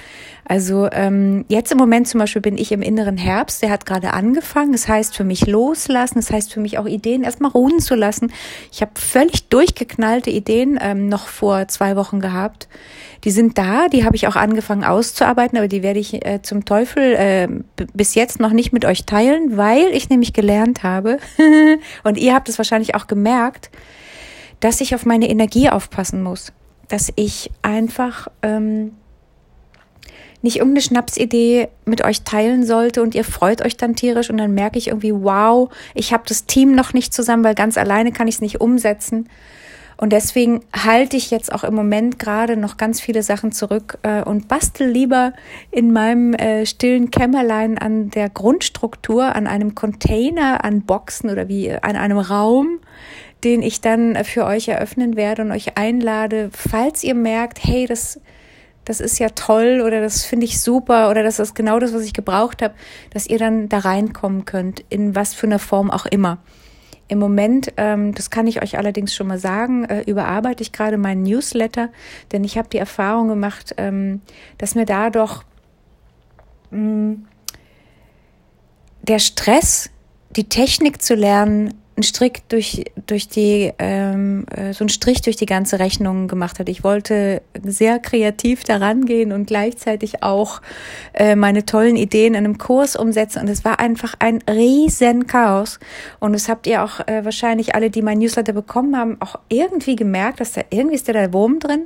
Also 0.45 0.89
ähm, 0.91 1.45
jetzt 1.47 1.71
im 1.71 1.77
Moment 1.77 2.07
zum 2.07 2.19
Beispiel 2.19 2.41
bin 2.41 2.57
ich 2.57 2.71
im 2.71 2.81
inneren 2.81 3.17
Herbst, 3.17 3.61
der 3.61 3.69
hat 3.69 3.85
gerade 3.85 4.13
angefangen. 4.13 4.71
Das 4.71 4.87
heißt 4.87 5.15
für 5.15 5.23
mich 5.23 5.45
loslassen, 5.45 6.15
das 6.15 6.31
heißt 6.31 6.51
für 6.51 6.59
mich 6.59 6.79
auch 6.79 6.87
Ideen 6.87 7.23
erstmal 7.23 7.51
ruhen 7.51 7.79
zu 7.79 7.93
lassen. 7.93 8.31
Ich 8.71 8.81
habe 8.81 8.91
völlig 8.95 9.49
durchgeknallte 9.49 10.31
Ideen 10.31 10.79
ähm, 10.81 11.07
noch 11.07 11.27
vor 11.27 11.67
zwei 11.67 11.95
Wochen 11.95 12.19
gehabt 12.19 12.67
die 13.23 13.31
sind 13.31 13.57
da, 13.57 13.87
die 13.89 14.05
habe 14.05 14.15
ich 14.15 14.27
auch 14.27 14.35
angefangen 14.35 14.83
auszuarbeiten, 14.83 15.57
aber 15.57 15.67
die 15.67 15.83
werde 15.83 15.99
ich 15.99 16.25
äh, 16.25 16.41
zum 16.41 16.65
Teufel 16.65 17.15
äh, 17.15 17.47
bis 17.93 18.15
jetzt 18.15 18.39
noch 18.39 18.51
nicht 18.51 18.71
mit 18.71 18.85
euch 18.85 19.05
teilen, 19.05 19.57
weil 19.57 19.87
ich 19.91 20.09
nämlich 20.09 20.33
gelernt 20.33 20.83
habe, 20.83 21.17
und 22.03 22.17
ihr 22.17 22.33
habt 22.33 22.49
es 22.49 22.57
wahrscheinlich 22.57 22.95
auch 22.95 23.07
gemerkt, 23.07 23.69
dass 24.59 24.81
ich 24.81 24.95
auf 24.95 25.05
meine 25.05 25.29
Energie 25.29 25.69
aufpassen 25.69 26.21
muss. 26.21 26.51
Dass 26.87 27.11
ich 27.15 27.51
einfach 27.61 28.27
ähm, 28.41 28.93
nicht 30.41 30.57
irgendeine 30.57 30.81
Schnapsidee 30.81 31.67
mit 31.85 32.03
euch 32.03 32.23
teilen 32.23 32.65
sollte 32.65 33.01
und 33.01 33.15
ihr 33.15 33.23
freut 33.23 33.63
euch 33.63 33.77
dann 33.77 33.95
tierisch 33.95 34.29
und 34.29 34.37
dann 34.37 34.53
merke 34.53 34.77
ich 34.77 34.87
irgendwie, 34.87 35.13
wow, 35.13 35.69
ich 35.93 36.13
habe 36.13 36.23
das 36.27 36.45
Team 36.45 36.73
noch 36.73 36.93
nicht 36.93 37.13
zusammen, 37.13 37.43
weil 37.43 37.55
ganz 37.55 37.77
alleine 37.77 38.11
kann 38.11 38.27
ich 38.27 38.35
es 38.35 38.41
nicht 38.41 38.61
umsetzen. 38.61 39.27
Und 40.01 40.13
deswegen 40.13 40.61
halte 40.73 41.17
ich 41.17 41.29
jetzt 41.29 41.51
auch 41.51 41.65
im 41.65 41.75
Moment 41.75 42.19
gerade 42.19 42.55
noch 42.55 42.77
ganz 42.77 43.01
viele 43.01 43.21
Sachen 43.21 43.51
zurück 43.51 43.97
äh, 44.03 44.23
und 44.23 44.47
bastel 44.47 44.87
lieber 44.87 45.33
in 45.71 45.91
meinem 45.91 46.33
äh, 46.35 46.65
stillen 46.65 47.11
Kämmerlein 47.11 47.77
an 47.77 48.09
der 48.09 48.29
Grundstruktur, 48.29 49.35
an 49.35 49.45
einem 49.45 49.75
Container, 49.75 50.63
an 50.63 50.83
Boxen 50.83 51.29
oder 51.29 51.49
wie 51.49 51.73
an 51.73 51.97
einem 51.97 52.17
Raum, 52.17 52.79
den 53.43 53.61
ich 53.61 53.81
dann 53.81 54.23
für 54.25 54.45
euch 54.45 54.67
eröffnen 54.67 55.15
werde 55.15 55.43
und 55.43 55.51
euch 55.51 55.77
einlade, 55.77 56.49
falls 56.51 57.03
ihr 57.03 57.15
merkt, 57.15 57.63
hey, 57.63 57.85
das 57.85 58.19
das 58.89 58.99
ist 59.01 59.19
ja 59.19 59.29
toll 59.29 59.83
oder 59.85 60.01
das 60.01 60.25
finde 60.25 60.47
ich 60.47 60.59
super 60.59 61.11
oder 61.11 61.21
das 61.21 61.37
ist 61.37 61.53
genau 61.53 61.77
das, 61.77 61.93
was 61.93 62.01
ich 62.01 62.13
gebraucht 62.13 62.63
habe, 62.63 62.73
dass 63.11 63.27
ihr 63.27 63.37
dann 63.37 63.69
da 63.69 63.77
reinkommen 63.77 64.45
könnt, 64.45 64.83
in 64.89 65.13
was 65.13 65.35
für 65.35 65.45
einer 65.45 65.59
Form 65.59 65.91
auch 65.91 66.07
immer. 66.07 66.39
Im 67.07 67.19
Moment, 67.19 67.71
ähm, 67.77 68.15
das 68.15 68.31
kann 68.31 68.47
ich 68.47 68.63
euch 68.63 68.79
allerdings 68.79 69.13
schon 69.13 69.27
mal 69.27 69.37
sagen, 69.37 69.85
äh, 69.85 70.01
überarbeite 70.01 70.63
ich 70.63 70.71
gerade 70.71 70.97
meinen 70.97 71.21
Newsletter, 71.21 71.89
denn 72.31 72.43
ich 72.43 72.57
habe 72.57 72.69
die 72.69 72.79
Erfahrung 72.79 73.27
gemacht, 73.27 73.75
ähm, 73.77 74.21
dass 74.57 74.73
mir 74.73 74.85
da 74.85 75.11
doch 75.11 75.43
mh, 76.71 77.17
der 79.03 79.19
Stress, 79.19 79.91
die 80.31 80.49
Technik 80.49 81.01
zu 81.01 81.13
lernen, 81.13 81.78
einen 81.99 82.03
Strick 82.03 82.47
durch, 82.47 82.85
durch 83.07 83.27
die, 83.27 83.73
ähm, 83.77 84.45
äh, 84.55 84.71
so 84.71 84.83
einen 84.83 84.89
Strich 84.89 85.21
durch 85.21 85.35
die 85.35 85.45
ganze 85.45 85.79
Rechnung 85.79 86.29
gemacht 86.29 86.57
hat. 86.57 86.69
Ich 86.69 86.81
wollte 86.81 87.41
sehr 87.61 87.99
kreativ 87.99 88.63
daran 88.63 89.05
gehen 89.05 89.33
und 89.33 89.47
gleichzeitig 89.47 90.23
auch 90.23 90.61
äh, 91.13 91.35
meine 91.35 91.65
tollen 91.65 91.97
Ideen 91.97 92.35
in 92.35 92.45
einem 92.45 92.57
Kurs 92.57 92.95
umsetzen. 92.95 93.41
Und 93.41 93.49
es 93.49 93.65
war 93.65 93.81
einfach 93.81 94.15
ein 94.19 94.41
riesen 94.49 95.27
Chaos. 95.27 95.77
Und 96.21 96.31
das 96.31 96.47
habt 96.47 96.67
ihr 96.67 96.85
auch 96.85 97.01
äh, 97.01 97.25
wahrscheinlich 97.25 97.75
alle, 97.75 97.89
die 97.89 98.01
mein 98.01 98.19
Newsletter 98.19 98.53
bekommen 98.53 98.95
haben, 98.95 99.17
auch 99.19 99.35
irgendwie 99.49 99.97
gemerkt, 99.97 100.39
dass 100.39 100.53
da 100.53 100.61
irgendwie 100.69 100.95
ist 100.95 101.09
da 101.09 101.13
der 101.13 101.33
Wurm 101.33 101.59
drin. 101.59 101.85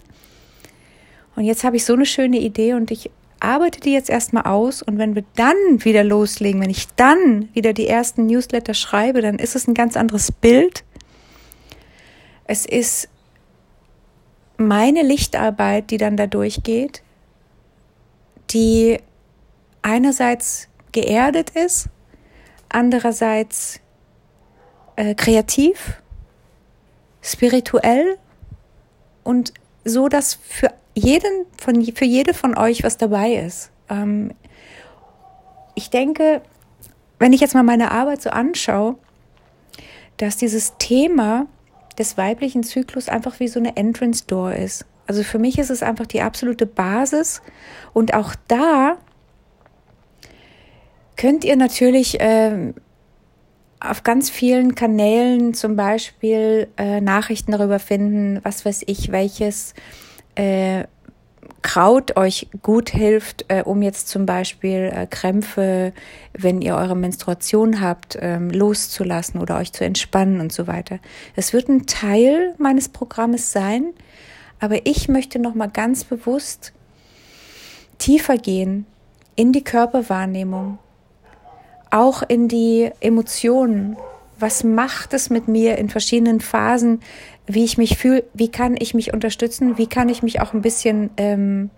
Und 1.36 1.46
jetzt 1.46 1.64
habe 1.64 1.78
ich 1.78 1.86
so 1.86 1.94
eine 1.94 2.06
schöne 2.06 2.38
Idee 2.38 2.76
und 2.76 2.92
ich 2.92 3.10
arbeite 3.44 3.80
die 3.82 3.92
jetzt 3.92 4.10
erstmal 4.10 4.44
aus 4.44 4.82
und 4.82 4.98
wenn 4.98 5.16
wir 5.16 5.24
dann 5.36 5.56
wieder 5.84 6.04
loslegen, 6.04 6.62
wenn 6.62 6.70
ich 6.70 6.88
dann 6.96 7.50
wieder 7.54 7.74
die 7.74 7.88
ersten 7.88 8.26
Newsletter 8.26 8.74
schreibe, 8.74 9.22
dann 9.22 9.38
ist 9.38 9.56
es 9.56 9.68
ein 9.68 9.74
ganz 9.74 9.98
anderes 9.98 10.32
Bild. 10.32 10.84
Es 12.46 12.66
ist 12.66 13.10
meine 14.58 15.02
Lichtarbeit, 15.02 15.92
die 15.92 15.98
dann 15.98 16.16
da 16.16 16.28
durchgeht, 16.28 17.04
die 18.52 19.00
einerseits 19.82 20.70
geerdet 20.94 21.50
ist, 21.50 21.90
andererseits 22.70 23.82
äh, 24.96 25.16
kreativ, 25.16 26.02
spirituell 27.22 28.18
und 29.24 29.54
so, 29.84 30.08
dass 30.08 30.36
für 30.36 30.72
jeden 30.96 31.46
von, 31.58 31.84
für 31.94 32.06
jede 32.06 32.34
von 32.34 32.58
euch 32.58 32.84
was 32.84 32.98
dabei 32.98 33.34
ist. 33.34 33.72
Ähm, 33.90 34.32
ich 35.76 35.90
denke, 35.90 36.42
wenn 37.20 37.34
ich 37.34 37.42
jetzt 37.42 37.56
mal 37.56 37.64
meine 37.64 37.92
Arbeit 37.92 38.22
so 38.22 38.30
anschaue, 38.30 38.96
dass 40.18 40.38
dieses 40.38 40.78
Thema 40.78 41.48
des 41.98 42.18
weiblichen 42.18 42.64
Zyklus 42.64 43.10
einfach 43.10 43.40
wie 43.40 43.48
so 43.48 43.60
eine 43.60 43.76
Entrance 43.76 44.26
Door 44.28 44.54
ist. 44.54 44.86
Also 45.08 45.24
für 45.24 45.40
mich 45.40 45.60
ist 45.60 45.70
es 45.70 45.84
einfach 45.84 46.06
die 46.06 46.22
absolute 46.22 46.66
Basis 46.66 47.42
und 47.94 48.14
auch 48.14 48.36
da 48.48 48.98
könnt 51.18 51.44
ihr 51.44 51.56
natürlich 51.56 52.20
äh, 52.20 52.74
auf 53.80 54.04
ganz 54.04 54.30
vielen 54.30 54.76
Kanälen 54.76 55.54
zum 55.54 55.76
Beispiel 55.76 56.68
äh, 56.78 57.02
Nachrichten 57.02 57.52
darüber 57.52 57.80
finden, 57.80 58.40
was 58.44 58.66
weiß 58.66 58.84
ich, 58.88 59.12
welches 59.12 59.74
äh, 60.36 60.86
Kraut 61.64 62.18
euch 62.18 62.50
gut 62.62 62.90
hilft, 62.90 63.46
äh, 63.48 63.64
um 63.64 63.82
jetzt 63.82 64.10
zum 64.10 64.26
Beispiel 64.26 64.92
äh, 64.94 65.08
Krämpfe, 65.08 65.94
wenn 66.34 66.62
ihr 66.62 66.76
eure 66.76 66.96
Menstruation 66.96 67.80
habt, 67.80 68.18
ähm, 68.20 68.50
loszulassen 68.50 69.40
oder 69.40 69.58
euch 69.58 69.72
zu 69.72 69.86
entspannen 69.86 70.42
und 70.42 70.52
so 70.52 70.68
weiter. 70.68 71.00
Es 71.38 71.54
wird 71.54 71.70
ein 71.70 71.86
Teil 71.86 72.54
meines 72.58 72.90
Programmes 72.90 73.54
sein, 73.54 73.94
aber 74.60 74.86
ich 74.86 75.08
möchte 75.08 75.40
noch 75.40 75.56
mal 75.56 75.70
ganz 75.70 76.04
bewusst 76.04 76.74
tiefer 77.98 78.38
gehen 78.38 78.86
in 79.38 79.54
die 79.54 79.64
Körperwahrnehmung, 79.64 80.80
auch 81.92 82.24
in 82.28 82.50
die 82.50 82.92
Emotionen. 83.00 83.96
Was 84.44 84.66
macht 84.66 85.14
es 85.14 85.30
mit 85.30 85.48
mir 85.48 85.78
in 85.78 85.88
verschiedenen 85.88 86.42
Phasen 86.42 87.00
wie 87.48 87.64
ich 87.64 87.78
mich 87.78 87.98
fühle, 87.98 88.26
wie 88.34 88.50
kann 88.50 88.76
ich 88.78 88.94
mich 88.94 89.14
unterstützen, 89.14 89.78
wie 89.78 89.88
kann 89.88 90.10
ich 90.10 90.22
mich 90.22 90.42
auch 90.42 90.54
ein 90.54 90.62
bisschen, 90.62 91.12
ähm, 91.16 91.70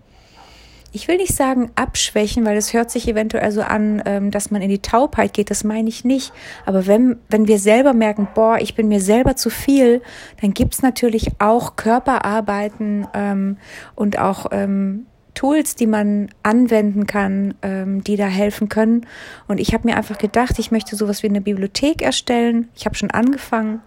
ich 0.92 1.06
will 1.06 1.16
nicht 1.16 1.34
sagen 1.34 1.70
abschwächen, 1.76 2.44
weil 2.44 2.56
es 2.56 2.72
hört 2.72 2.90
sich 2.90 3.06
eventuell 3.06 3.52
so 3.52 3.62
an, 3.62 4.02
ähm, 4.04 4.32
dass 4.32 4.50
man 4.50 4.62
in 4.62 4.68
die 4.68 4.80
Taubheit 4.80 5.32
geht, 5.32 5.50
das 5.50 5.62
meine 5.62 5.88
ich 5.88 6.04
nicht. 6.04 6.32
Aber 6.64 6.88
wenn, 6.88 7.18
wenn 7.28 7.46
wir 7.46 7.60
selber 7.60 7.92
merken, 7.92 8.26
boah, 8.34 8.58
ich 8.58 8.74
bin 8.74 8.88
mir 8.88 9.00
selber 9.00 9.36
zu 9.36 9.48
viel, 9.48 10.02
dann 10.40 10.54
gibt's 10.54 10.82
natürlich 10.82 11.30
auch 11.38 11.76
Körperarbeiten 11.76 13.06
ähm, 13.14 13.58
und 13.94 14.18
auch 14.18 14.46
ähm, 14.50 15.06
Tools, 15.36 15.76
die 15.76 15.86
man 15.86 16.30
anwenden 16.42 17.06
kann, 17.06 17.54
ähm, 17.62 18.02
die 18.02 18.16
da 18.16 18.26
helfen 18.26 18.68
können. 18.68 19.06
Und 19.46 19.60
ich 19.60 19.72
habe 19.72 19.86
mir 19.86 19.96
einfach 19.96 20.18
gedacht, 20.18 20.58
ich 20.58 20.72
möchte 20.72 20.96
sowas 20.96 21.22
wie 21.22 21.28
eine 21.28 21.40
Bibliothek 21.40 22.02
erstellen. 22.02 22.68
Ich 22.74 22.86
habe 22.86 22.96
schon 22.96 23.12
angefangen. 23.12 23.80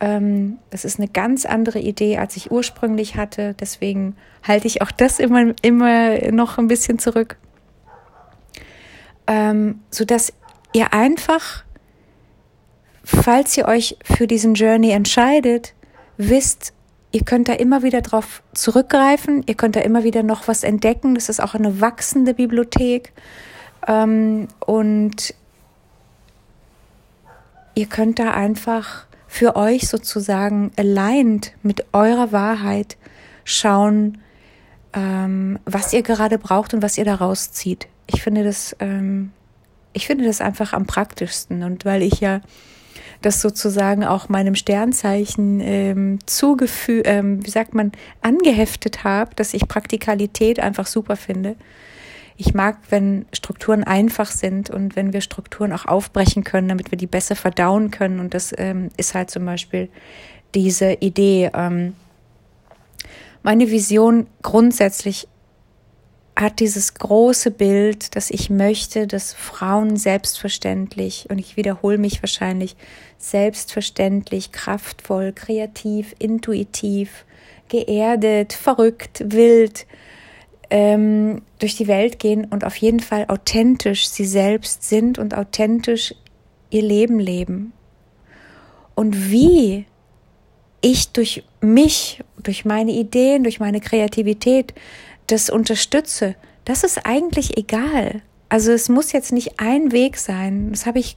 Ähm, 0.00 0.58
es 0.70 0.84
ist 0.84 0.98
eine 0.98 1.08
ganz 1.08 1.46
andere 1.46 1.78
Idee, 1.78 2.18
als 2.18 2.36
ich 2.36 2.50
ursprünglich 2.50 3.16
hatte. 3.16 3.54
Deswegen 3.60 4.16
halte 4.42 4.66
ich 4.66 4.82
auch 4.82 4.90
das 4.90 5.20
immer, 5.20 5.54
immer 5.62 6.32
noch 6.32 6.58
ein 6.58 6.66
bisschen 6.66 6.98
zurück. 6.98 7.36
Ähm, 9.28 9.80
so 9.90 10.04
dass 10.04 10.32
ihr 10.72 10.92
einfach, 10.92 11.64
falls 13.04 13.56
ihr 13.56 13.68
euch 13.68 13.98
für 14.02 14.26
diesen 14.26 14.54
Journey 14.54 14.90
entscheidet, 14.90 15.74
wisst, 16.16 16.72
ihr 17.12 17.24
könnt 17.24 17.48
da 17.48 17.52
immer 17.52 17.82
wieder 17.82 18.00
drauf 18.00 18.42
zurückgreifen, 18.54 19.42
ihr 19.46 19.54
könnt 19.54 19.76
da 19.76 19.80
immer 19.80 20.02
wieder 20.02 20.22
noch 20.22 20.48
was 20.48 20.64
entdecken. 20.64 21.14
Das 21.14 21.28
ist 21.28 21.40
auch 21.40 21.54
eine 21.54 21.80
wachsende 21.80 22.34
Bibliothek. 22.34 23.12
Ähm, 23.86 24.48
und 24.60 25.34
ihr 27.74 27.86
könnt 27.86 28.18
da 28.18 28.32
einfach 28.32 29.06
für 29.28 29.56
euch 29.56 29.88
sozusagen 29.88 30.72
aligned 30.76 31.52
mit 31.62 31.86
eurer 31.92 32.32
Wahrheit 32.32 32.96
schauen, 33.44 34.18
ähm, 34.92 35.58
was 35.64 35.92
ihr 35.92 36.02
gerade 36.02 36.38
braucht 36.38 36.74
und 36.74 36.82
was 36.82 36.98
ihr 36.98 37.04
daraus 37.04 37.52
zieht. 37.52 37.88
Ich 38.06 38.22
finde 38.22 38.44
das, 38.44 38.76
ähm, 38.78 39.32
ich 39.92 40.06
finde 40.06 40.24
das 40.24 40.40
einfach 40.40 40.72
am 40.72 40.86
praktischsten 40.86 41.62
und 41.62 41.84
weil 41.84 42.02
ich 42.02 42.20
ja 42.20 42.40
das 43.22 43.40
sozusagen 43.40 44.04
auch 44.04 44.28
meinem 44.28 44.54
Sternzeichen 44.54 45.60
ähm, 45.60 46.18
zugefügt, 46.26 47.06
ähm, 47.06 47.44
wie 47.44 47.50
sagt 47.50 47.74
man, 47.74 47.92
angeheftet 48.20 49.04
habe, 49.04 49.34
dass 49.34 49.54
ich 49.54 49.68
Praktikalität 49.68 50.60
einfach 50.60 50.86
super 50.86 51.16
finde, 51.16 51.56
ich 52.36 52.54
mag, 52.54 52.78
wenn 52.90 53.26
Strukturen 53.32 53.84
einfach 53.84 54.30
sind 54.30 54.70
und 54.70 54.96
wenn 54.96 55.12
wir 55.12 55.20
Strukturen 55.20 55.72
auch 55.72 55.86
aufbrechen 55.86 56.44
können, 56.44 56.68
damit 56.68 56.90
wir 56.90 56.98
die 56.98 57.06
besser 57.06 57.36
verdauen 57.36 57.90
können. 57.90 58.20
Und 58.20 58.34
das 58.34 58.52
ähm, 58.56 58.88
ist 58.96 59.14
halt 59.14 59.30
zum 59.30 59.44
Beispiel 59.44 59.88
diese 60.54 60.94
Idee. 60.94 61.50
Ähm, 61.54 61.94
meine 63.42 63.70
Vision 63.70 64.26
grundsätzlich 64.42 65.28
hat 66.42 66.60
dieses 66.60 66.94
große 66.94 67.50
Bild, 67.50 68.16
dass 68.16 68.30
ich 68.30 68.50
möchte, 68.50 69.06
dass 69.06 69.32
Frauen 69.32 69.96
selbstverständlich, 69.96 71.26
und 71.30 71.38
ich 71.38 71.56
wiederhole 71.56 71.98
mich 71.98 72.22
wahrscheinlich, 72.22 72.76
selbstverständlich, 73.18 74.52
kraftvoll, 74.52 75.32
kreativ, 75.32 76.14
intuitiv, 76.18 77.24
geerdet, 77.68 78.52
verrückt, 78.52 79.22
wild, 79.26 79.86
ähm, 80.68 81.42
durch 81.58 81.76
die 81.76 81.86
Welt 81.86 82.18
gehen 82.18 82.46
und 82.46 82.64
auf 82.64 82.76
jeden 82.76 83.00
Fall 83.00 83.26
authentisch 83.28 84.08
sie 84.08 84.24
selbst 84.24 84.84
sind 84.84 85.18
und 85.18 85.36
authentisch 85.36 86.14
ihr 86.70 86.82
Leben 86.82 87.18
leben. 87.18 87.72
Und 88.94 89.30
wie 89.30 89.86
ich 90.80 91.12
durch 91.12 91.44
mich, 91.60 92.22
durch 92.42 92.64
meine 92.64 92.92
Ideen, 92.92 93.44
durch 93.44 93.60
meine 93.60 93.80
Kreativität 93.80 94.74
das 95.26 95.50
unterstütze, 95.50 96.34
das 96.64 96.84
ist 96.84 97.06
eigentlich 97.06 97.56
egal. 97.56 98.22
Also 98.48 98.72
es 98.72 98.88
muss 98.88 99.12
jetzt 99.12 99.32
nicht 99.32 99.58
ein 99.60 99.92
Weg 99.92 100.16
sein. 100.16 100.70
Das 100.70 100.86
habe 100.86 100.98
ich, 100.98 101.16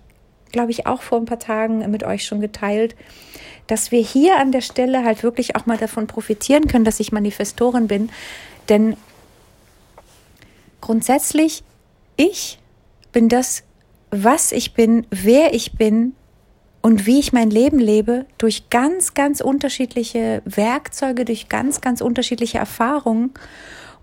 glaube 0.52 0.72
ich, 0.72 0.88
auch 0.88 1.02
vor 1.02 1.20
ein 1.20 1.26
paar 1.26 1.40
Tagen 1.40 1.90
mit 1.92 2.04
euch 2.04 2.26
schon 2.26 2.42
geteilt, 2.42 2.96
dass 3.68 3.92
wir 3.92 4.02
hier 4.02 4.38
an 4.38 4.52
der 4.52 4.62
Stelle 4.62 5.04
halt 5.04 5.24
wirklich 5.24 5.56
auch 5.56 5.66
mal 5.66 5.78
davon 5.78 6.08
profitieren 6.08 6.68
können, 6.68 6.86
dass 6.86 7.00
ich 7.00 7.12
Manifestorin 7.12 7.88
bin. 7.88 8.10
Denn 8.70 8.96
grundsätzlich, 10.82 11.64
ich 12.16 12.60
bin 13.12 13.28
das, 13.28 13.64
was 14.12 14.52
ich 14.52 14.74
bin, 14.74 15.06
wer 15.10 15.54
ich 15.54 15.74
bin 15.74 16.14
und 16.82 17.06
wie 17.06 17.20
ich 17.20 17.34
mein 17.34 17.50
Leben 17.50 17.80
lebe, 17.80 18.26
durch 18.38 18.70
ganz, 18.70 19.14
ganz 19.14 19.42
unterschiedliche 19.42 20.42
Werkzeuge, 20.46 21.26
durch 21.26 21.50
ganz, 21.50 21.82
ganz 21.82 22.02
unterschiedliche 22.02 22.60
Erfahrungen. 22.60 23.34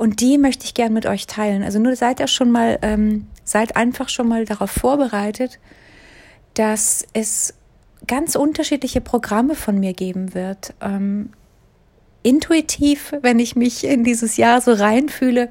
Und 0.02 0.20
die 0.20 0.36
möchte 0.36 0.64
ich 0.64 0.74
gern 0.74 0.92
mit 0.92 1.06
euch 1.06 1.28
teilen. 1.28 1.62
Also 1.62 1.78
nur 1.78 1.94
seid 1.94 2.18
ihr 2.18 2.26
schon 2.26 2.50
mal, 2.50 2.76
ähm, 2.82 3.28
seid 3.44 3.76
einfach 3.76 4.08
schon 4.08 4.26
mal 4.26 4.44
darauf 4.44 4.72
vorbereitet, 4.72 5.60
dass 6.54 7.06
es 7.12 7.54
ganz 8.08 8.34
unterschiedliche 8.34 9.00
Programme 9.00 9.54
von 9.54 9.78
mir 9.78 9.92
geben 9.92 10.34
wird. 10.34 10.74
Ähm, 10.80 11.30
intuitiv, 12.24 13.14
wenn 13.22 13.38
ich 13.38 13.54
mich 13.54 13.84
in 13.84 14.02
dieses 14.02 14.36
Jahr 14.36 14.60
so 14.60 14.72
reinfühle, 14.72 15.50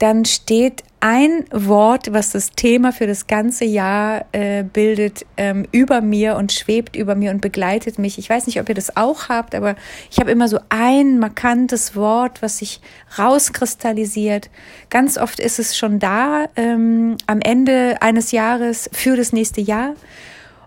dann 0.00 0.24
steht 0.24 0.82
ein 1.00 1.44
Wort, 1.50 2.12
was 2.12 2.32
das 2.32 2.50
Thema 2.52 2.92
für 2.92 3.06
das 3.06 3.26
ganze 3.26 3.66
Jahr 3.66 4.24
äh, 4.32 4.62
bildet, 4.62 5.26
ähm, 5.36 5.66
über 5.72 6.00
mir 6.00 6.36
und 6.36 6.52
schwebt 6.52 6.96
über 6.96 7.14
mir 7.14 7.30
und 7.30 7.42
begleitet 7.42 7.98
mich. 7.98 8.18
Ich 8.18 8.28
weiß 8.28 8.46
nicht, 8.46 8.58
ob 8.60 8.68
ihr 8.70 8.74
das 8.74 8.96
auch 8.96 9.28
habt, 9.28 9.54
aber 9.54 9.76
ich 10.10 10.18
habe 10.18 10.30
immer 10.30 10.48
so 10.48 10.58
ein 10.70 11.18
markantes 11.18 11.96
Wort, 11.96 12.40
was 12.40 12.58
sich 12.58 12.80
rauskristallisiert. 13.18 14.50
Ganz 14.88 15.18
oft 15.18 15.38
ist 15.38 15.58
es 15.58 15.76
schon 15.76 15.98
da 15.98 16.46
ähm, 16.56 17.18
am 17.26 17.40
Ende 17.42 18.00
eines 18.00 18.32
Jahres 18.32 18.88
für 18.92 19.16
das 19.16 19.34
nächste 19.34 19.60
Jahr. 19.60 19.94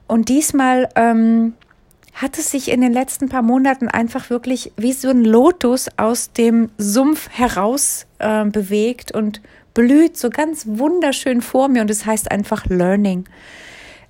Und 0.06 0.30
diesmal 0.30 0.90
ähm, 0.96 1.54
hat 2.14 2.38
es 2.38 2.52
sich 2.52 2.70
in 2.70 2.82
den 2.82 2.94
letzten 2.94 3.30
paar 3.30 3.42
Monaten 3.42 3.88
einfach 3.88 4.30
wirklich 4.30 4.72
wie 4.78 4.94
so 4.94 5.10
ein 5.10 5.26
Lotus 5.26 5.90
aus 5.98 6.34
dem 6.34 6.70
Sumpf 6.78 7.30
heraus 7.32 8.06
äh, 8.24 8.46
bewegt 8.50 9.12
und 9.12 9.42
blüht 9.74 10.18
so 10.18 10.30
ganz 10.30 10.66
wunderschön 10.68 11.42
vor 11.42 11.68
mir 11.68 11.82
und 11.82 11.90
es 11.90 12.00
das 12.00 12.08
heißt 12.08 12.32
einfach 12.32 12.66
Learning. 12.68 13.26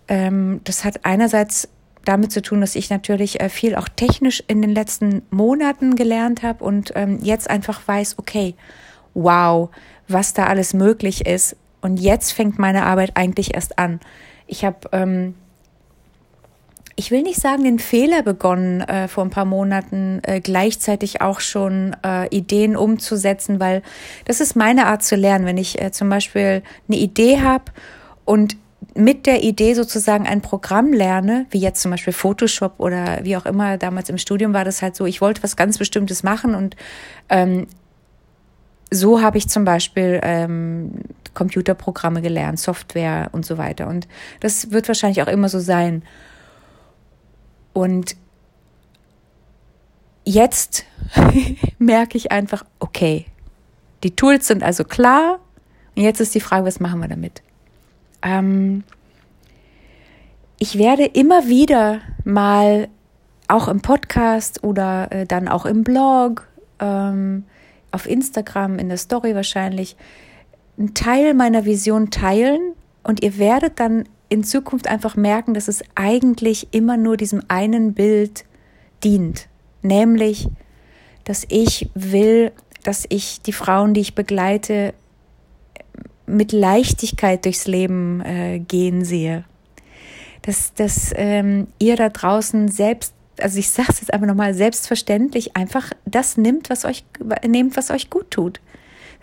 Ähm, 0.08 0.62
das 0.64 0.84
hat 0.84 1.06
einerseits 1.06 1.70
damit 2.06 2.32
zu 2.32 2.42
tun, 2.42 2.62
dass 2.62 2.76
ich 2.76 2.90
natürlich 2.90 3.40
äh, 3.40 3.50
viel 3.50 3.76
auch 3.76 3.88
technisch 3.88 4.44
in 4.48 4.62
den 4.62 4.72
letzten 4.72 5.22
Monaten 5.30 5.96
gelernt 5.96 6.44
habe 6.44 6.64
und 6.64 6.92
ähm, 6.96 7.20
jetzt 7.22 7.50
einfach 7.50 7.88
weiß, 7.88 8.20
okay, 8.20 8.56
wow, 9.14 9.70
was 10.08 10.34
da 10.34 10.48
alles 10.48 10.74
möglich 10.74 11.26
ist. 11.26 11.56
Und 11.82 11.98
jetzt 11.98 12.32
fängt 12.32 12.60
meine 12.60 12.86
Arbeit 12.86 13.12
eigentlich 13.16 13.54
erst 13.54 13.80
an. 13.80 14.00
Ich 14.48 14.66
habe 14.66 14.90
ähm, 14.92 15.36
ich 16.96 17.12
will 17.12 17.24
nicht 17.24 17.40
sagen, 17.40 17.64
den 17.64 17.80
Fehler 17.80 18.22
begonnen, 18.22 18.82
äh, 18.82 19.08
vor 19.08 19.24
ein 19.24 19.30
paar 19.30 19.46
Monaten 19.46 20.20
äh, 20.24 20.40
gleichzeitig 20.42 21.22
auch 21.22 21.40
schon 21.40 21.96
äh, 22.06 22.28
Ideen 22.36 22.76
umzusetzen, 22.76 23.60
weil 23.60 23.82
das 24.26 24.40
ist 24.42 24.56
meine 24.56 24.86
Art 24.86 25.04
zu 25.04 25.16
lernen. 25.16 25.46
Wenn 25.46 25.58
ich 25.58 25.82
äh, 25.82 25.92
zum 25.92 26.10
Beispiel 26.10 26.62
eine 26.88 26.98
Idee 26.98 27.42
habe 27.42 27.66
und 28.26 28.58
mit 28.96 29.26
der 29.26 29.44
Idee 29.44 29.74
sozusagen 29.74 30.28
ein 30.28 30.42
Programm 30.42 30.94
lerne, 30.94 31.48
wie 31.50 31.60
jetzt 31.60 31.82
zum 31.82 31.90
Beispiel 31.90 32.14
Photoshop 32.14 32.76
oder 32.78 33.24
wie 33.24 33.38
auch 33.38 33.46
immer, 33.46 33.78
damals 33.78 34.10
im 34.10 34.18
Studium 34.18 34.54
war 34.54 34.66
das 34.66 34.82
halt 34.82 34.96
so, 34.96 35.06
ich 35.06 35.22
wollte 35.22 35.42
was 35.42 35.56
ganz 35.56 35.78
Bestimmtes 35.78 36.22
machen 36.22 36.54
und 36.54 36.76
ähm, 37.30 37.68
so 38.92 39.22
habe 39.22 39.40
ich 39.40 39.50
zum 39.50 39.66
Beispiel 39.66 40.20
ähm, 40.22 40.92
Computerprogramme 41.34 42.22
gelernt, 42.22 42.60
Software 42.60 43.30
und 43.32 43.44
so 43.44 43.58
weiter. 43.58 43.88
Und 43.88 44.08
das 44.40 44.72
wird 44.72 44.88
wahrscheinlich 44.88 45.24
auch 45.24 45.28
immer 45.28 45.50
so 45.50 45.60
sein. 45.60 46.04
Und 47.74 48.16
jetzt 50.26 50.86
merke 51.80 52.18
ich 52.18 52.32
einfach, 52.32 52.64
okay, 52.80 53.26
die 54.04 54.16
Tools 54.16 54.48
sind 54.48 54.64
also 54.64 54.84
klar. 54.84 55.40
Und 55.96 56.04
jetzt 56.04 56.22
ist 56.22 56.36
die 56.36 56.40
Frage, 56.40 56.66
was 56.66 56.80
machen 56.80 57.02
wir 57.02 57.08
damit? 57.08 57.42
Ähm, 58.22 58.84
ich 60.60 60.78
werde 60.78 61.06
immer 61.06 61.48
wieder 61.48 62.02
mal 62.24 62.88
auch 63.48 63.68
im 63.68 63.82
Podcast 63.82 64.64
oder 64.64 65.12
äh, 65.12 65.26
dann 65.26 65.48
auch 65.48 65.66
im 65.66 65.84
Blog, 65.84 66.48
ähm, 66.80 67.44
auf 67.92 68.08
Instagram, 68.08 68.80
in 68.80 68.90
der 68.90 68.98
Story 68.98 69.36
wahrscheinlich, 69.36 69.96
einen 70.78 70.94
Teil 70.94 71.34
meiner 71.34 71.66
Vision 71.66 72.10
teilen 72.10 72.74
und 73.04 73.22
ihr 73.22 73.38
werdet 73.38 73.80
dann 73.80 74.06
in 74.34 74.44
Zukunft 74.44 74.88
einfach 74.88 75.16
merken, 75.16 75.54
dass 75.54 75.68
es 75.68 75.84
eigentlich 75.94 76.70
immer 76.72 76.98
nur 76.98 77.18
diesem 77.18 77.44
einen 77.50 77.94
Bild 77.94 78.46
dient, 79.04 79.48
nämlich, 79.84 80.50
dass 81.24 81.46
ich 81.50 81.90
will, 81.94 82.52
dass 82.84 83.06
ich 83.10 83.42
die 83.42 83.54
Frauen, 83.54 83.94
die 83.94 84.02
ich 84.02 84.16
begleite, 84.16 84.94
mit 86.26 86.52
Leichtigkeit 86.52 87.46
durchs 87.46 87.68
Leben 87.68 88.22
äh, 88.22 88.60
gehen 88.60 89.06
sehe. 89.06 89.44
Dass, 90.42 90.74
dass 90.74 91.12
ähm, 91.16 91.68
ihr 91.78 91.96
da 91.96 92.10
draußen 92.10 92.70
selbst, 92.70 93.14
also 93.40 93.60
ich 93.60 93.70
sage 93.70 93.90
es 93.92 94.02
jetzt 94.02 94.14
einfach 94.14 94.28
nochmal, 94.28 94.54
selbstverständlich 94.56 95.56
einfach 95.56 95.92
das 96.06 96.38
nimmt, 96.38 96.70
was 96.70 96.86
euch, 96.86 97.06
nehmt, 97.48 97.78
was 97.78 97.92
euch 97.92 98.10
gut 98.10 98.32
tut 98.32 98.60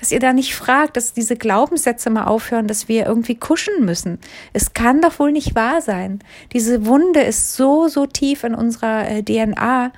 dass 0.01 0.11
ihr 0.11 0.19
da 0.19 0.33
nicht 0.33 0.55
fragt, 0.55 0.97
dass 0.97 1.13
diese 1.13 1.37
Glaubenssätze 1.37 2.09
mal 2.11 2.25
aufhören, 2.25 2.67
dass 2.67 2.89
wir 2.89 3.07
irgendwie 3.07 3.37
kuschen 3.37 3.85
müssen. 3.85 4.19
Es 4.55 4.73
kann 4.73 5.03
doch 5.03 5.19
wohl 5.19 5.31
nicht 5.31 5.55
wahr 5.55 5.83
sein. 5.83 6.21
Diese 6.53 6.87
Wunde 6.87 7.21
ist 7.21 7.55
so, 7.55 7.87
so 7.89 8.07
tief 8.07 8.43
in 8.43 8.55
unserer 8.55 9.09
äh, 9.09 9.23
DNA. 9.23 9.93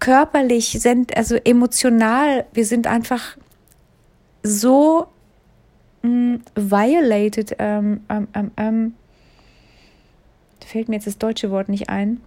Körperlich 0.00 0.80
sind, 0.80 1.16
also 1.16 1.36
emotional, 1.36 2.46
wir 2.52 2.66
sind 2.66 2.88
einfach 2.88 3.36
so 4.42 5.06
mh, 6.02 6.10
mm, 6.10 6.40
violated. 6.56 7.56
Ähm, 7.60 8.00
ähm, 8.08 8.50
ähm, 8.56 8.94
fällt 10.66 10.88
mir 10.88 10.96
jetzt 10.96 11.06
das 11.06 11.18
deutsche 11.18 11.50
Wort 11.50 11.68
nicht 11.68 11.88
ein. 11.88 12.20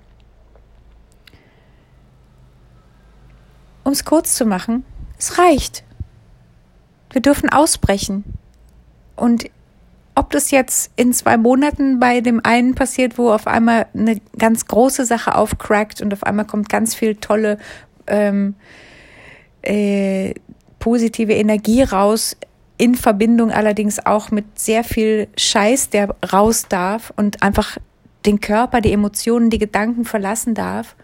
Um 3.84 3.91
es 3.91 4.06
kurz 4.06 4.36
zu 4.36 4.46
machen, 4.46 4.86
es 5.19 5.38
reicht. 5.38 5.85
Wir 7.15 7.21
dürfen 7.21 7.49
ausbrechen. 7.49 8.25
Und 9.15 9.45
ob 10.15 10.32
das 10.32 10.51
jetzt 10.51 10.91
in 10.97 11.13
zwei 11.13 11.38
Monaten 11.38 11.97
bei 11.97 12.19
dem 12.19 12.41
einen 12.43 12.75
passiert, 12.75 13.17
wo 13.17 13.32
auf 13.32 13.47
einmal 13.47 13.86
eine 13.93 14.19
ganz 14.38 14.65
große 14.65 15.06
Sache 15.06 15.34
aufcrackt 15.34 16.01
und 16.01 16.12
auf 16.12 16.23
einmal 16.23 16.43
kommt 16.43 16.67
ganz 16.67 16.93
viel 16.93 17.15
tolle 17.15 17.58
ähm, 18.08 18.56
äh, 19.62 20.34
positive 20.80 21.32
Energie 21.32 21.84
raus, 21.84 22.36
in 22.78 22.95
Verbindung 22.95 23.49
allerdings 23.49 24.06
auch 24.06 24.30
mit 24.30 24.60
sehr 24.60 24.84
viel 24.84 25.30
Scheiß, 25.38 25.91
der 25.91 26.13
raus 26.34 26.65
darf 26.67 27.13
und 27.15 27.43
einfach 27.43 27.78
den 28.25 28.41
Körper, 28.41 28.82
die 28.82 28.91
Emotionen, 28.91 29.49
die 29.49 29.58
Gedanken 29.58 30.04
verlassen 30.04 30.54
darf. 30.54 30.97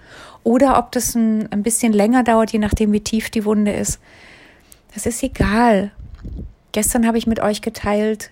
Oder 0.43 0.78
ob 0.78 0.91
das 0.91 1.15
ein, 1.15 1.50
ein 1.54 1.63
bisschen 1.63 1.93
länger 1.93 2.26
dauert, 2.26 2.52
je 2.52 2.60
nachdem, 2.60 2.91
wie 2.91 3.00
tief 3.00 3.30
die 3.30 3.45
Wunde 3.45 3.71
ist. 3.71 4.02
Das 4.93 5.06
ist 5.06 5.24
egal. 5.24 5.93
Gestern 6.72 7.06
habe 7.06 7.18
ich 7.18 7.28
mit 7.28 7.40
euch 7.40 7.62
geteilt, 7.62 8.32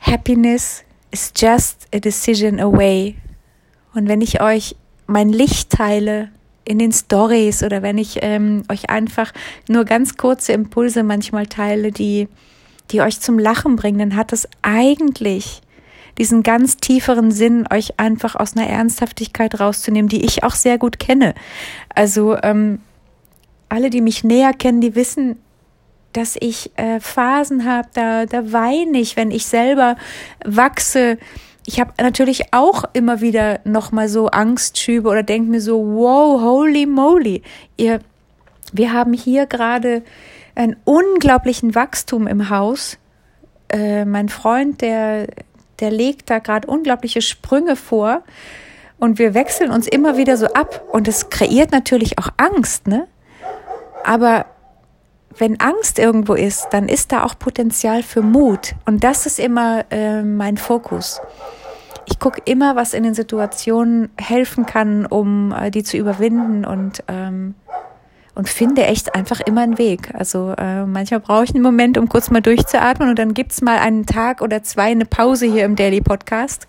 Happiness 0.00 0.84
is 1.10 1.32
just 1.36 1.86
a 1.94 1.98
decision 1.98 2.60
away. 2.60 3.16
Und 3.94 4.08
wenn 4.08 4.20
ich 4.20 4.40
euch 4.40 4.76
mein 5.06 5.28
Licht 5.28 5.70
teile 5.70 6.30
in 6.64 6.78
den 6.78 6.92
Stories 6.92 7.62
oder 7.62 7.82
wenn 7.82 7.98
ich 7.98 8.18
ähm, 8.22 8.64
euch 8.70 8.90
einfach 8.90 9.32
nur 9.68 9.84
ganz 9.84 10.16
kurze 10.16 10.52
Impulse 10.52 11.02
manchmal 11.02 11.46
teile, 11.46 11.92
die, 11.92 12.28
die 12.90 13.00
euch 13.00 13.20
zum 13.20 13.38
Lachen 13.38 13.76
bringen, 13.76 13.98
dann 13.98 14.16
hat 14.16 14.32
es 14.32 14.48
eigentlich 14.62 15.62
diesen 16.18 16.42
ganz 16.42 16.76
tieferen 16.76 17.30
Sinn, 17.30 17.66
euch 17.72 17.98
einfach 17.98 18.36
aus 18.36 18.56
einer 18.56 18.68
Ernsthaftigkeit 18.68 19.60
rauszunehmen, 19.60 20.08
die 20.08 20.24
ich 20.24 20.42
auch 20.42 20.54
sehr 20.54 20.78
gut 20.78 20.98
kenne. 20.98 21.34
Also 21.94 22.36
ähm, 22.42 22.80
alle, 23.68 23.90
die 23.90 24.00
mich 24.00 24.24
näher 24.24 24.52
kennen, 24.52 24.80
die 24.80 24.94
wissen, 24.94 25.36
dass 26.14 26.36
ich 26.40 26.70
äh, 26.76 27.00
Phasen 27.00 27.64
habe, 27.64 27.88
da, 27.92 28.24
da 28.24 28.52
weine 28.52 28.98
ich, 28.98 29.16
wenn 29.16 29.30
ich 29.30 29.46
selber 29.46 29.96
wachse. 30.44 31.18
Ich 31.66 31.80
habe 31.80 31.92
natürlich 32.00 32.52
auch 32.52 32.84
immer 32.92 33.20
wieder 33.20 33.60
nochmal 33.64 34.08
so 34.08 34.28
Angstschübe 34.28 35.08
oder 35.08 35.22
denke 35.22 35.50
mir 35.50 35.60
so, 35.60 35.84
wow, 35.84 36.40
holy 36.40 36.86
moly. 36.86 37.42
Ihr, 37.76 38.00
wir 38.72 38.92
haben 38.92 39.12
hier 39.12 39.46
gerade 39.46 40.02
einen 40.54 40.76
unglaublichen 40.84 41.74
Wachstum 41.74 42.26
im 42.26 42.48
Haus. 42.48 42.98
Äh, 43.68 44.04
mein 44.04 44.28
Freund, 44.28 44.82
der, 44.82 45.26
der 45.80 45.90
legt 45.90 46.30
da 46.30 46.38
gerade 46.38 46.68
unglaubliche 46.68 47.22
Sprünge 47.22 47.76
vor. 47.76 48.22
Und 49.00 49.18
wir 49.18 49.34
wechseln 49.34 49.72
uns 49.72 49.88
immer 49.88 50.16
wieder 50.16 50.36
so 50.36 50.46
ab. 50.46 50.84
Und 50.92 51.08
es 51.08 51.28
kreiert 51.28 51.72
natürlich 51.72 52.18
auch 52.18 52.28
Angst, 52.36 52.86
ne? 52.86 53.08
Aber 54.04 54.46
wenn 55.38 55.60
Angst 55.60 55.98
irgendwo 55.98 56.34
ist, 56.34 56.68
dann 56.70 56.88
ist 56.88 57.12
da 57.12 57.24
auch 57.24 57.38
Potenzial 57.38 58.02
für 58.02 58.22
Mut. 58.22 58.74
Und 58.86 59.02
das 59.02 59.26
ist 59.26 59.40
immer 59.40 59.84
äh, 59.90 60.22
mein 60.22 60.56
Fokus. 60.56 61.20
Ich 62.06 62.18
gucke 62.18 62.40
immer, 62.44 62.76
was 62.76 62.94
in 62.94 63.02
den 63.02 63.14
Situationen 63.14 64.10
helfen 64.18 64.66
kann, 64.66 65.06
um 65.06 65.52
äh, 65.52 65.70
die 65.70 65.82
zu 65.82 65.96
überwinden 65.96 66.64
und, 66.64 67.02
ähm, 67.08 67.54
und 68.34 68.48
finde 68.48 68.84
echt 68.84 69.14
einfach 69.14 69.40
immer 69.40 69.62
einen 69.62 69.78
Weg. 69.78 70.14
Also 70.14 70.54
äh, 70.56 70.84
manchmal 70.84 71.20
brauche 71.20 71.44
ich 71.44 71.54
einen 71.54 71.62
Moment, 71.62 71.98
um 71.98 72.08
kurz 72.08 72.30
mal 72.30 72.42
durchzuatmen 72.42 73.08
und 73.08 73.18
dann 73.18 73.34
gibt's 73.34 73.62
mal 73.62 73.78
einen 73.78 74.06
Tag 74.06 74.42
oder 74.42 74.62
zwei 74.62 74.90
eine 74.90 75.06
Pause 75.06 75.46
hier 75.46 75.64
im 75.64 75.76
Daily 75.76 76.00
Podcast. 76.00 76.68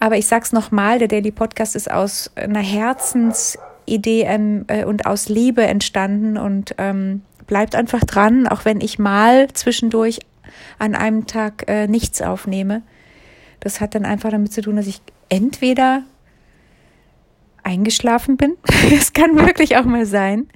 Aber 0.00 0.16
ich 0.16 0.26
sag's 0.26 0.52
nochmal, 0.52 1.00
der 1.00 1.08
Daily 1.08 1.32
Podcast 1.32 1.74
ist 1.74 1.90
aus 1.90 2.30
einer 2.36 2.60
Herzensidee 2.60 4.22
ähm, 4.22 4.64
äh, 4.68 4.84
und 4.84 5.06
aus 5.06 5.28
Liebe 5.28 5.62
entstanden 5.62 6.38
und 6.38 6.74
ähm, 6.78 7.22
bleibt 7.48 7.74
einfach 7.74 8.04
dran, 8.04 8.46
auch 8.46 8.64
wenn 8.64 8.80
ich 8.80 9.00
mal 9.00 9.48
zwischendurch 9.52 10.20
an 10.78 10.94
einem 10.94 11.26
Tag 11.26 11.64
äh, 11.66 11.88
nichts 11.88 12.22
aufnehme. 12.22 12.82
Das 13.58 13.80
hat 13.80 13.96
dann 13.96 14.04
einfach 14.04 14.30
damit 14.30 14.52
zu 14.52 14.62
tun, 14.62 14.76
dass 14.76 14.86
ich 14.86 15.00
entweder 15.28 16.04
eingeschlafen 17.64 18.36
bin, 18.36 18.56
es 18.92 19.12
kann 19.12 19.36
wirklich 19.36 19.76
auch 19.76 19.84
mal 19.84 20.06
sein, 20.06 20.48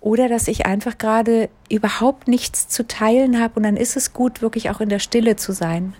oder 0.00 0.28
dass 0.28 0.46
ich 0.46 0.66
einfach 0.66 0.98
gerade 0.98 1.48
überhaupt 1.70 2.28
nichts 2.28 2.68
zu 2.68 2.86
teilen 2.86 3.40
habe 3.40 3.54
und 3.56 3.62
dann 3.64 3.76
ist 3.76 3.96
es 3.96 4.12
gut, 4.12 4.42
wirklich 4.42 4.70
auch 4.70 4.80
in 4.80 4.88
der 4.88 5.00
Stille 5.00 5.34
zu 5.36 5.52
sein. 5.52 5.94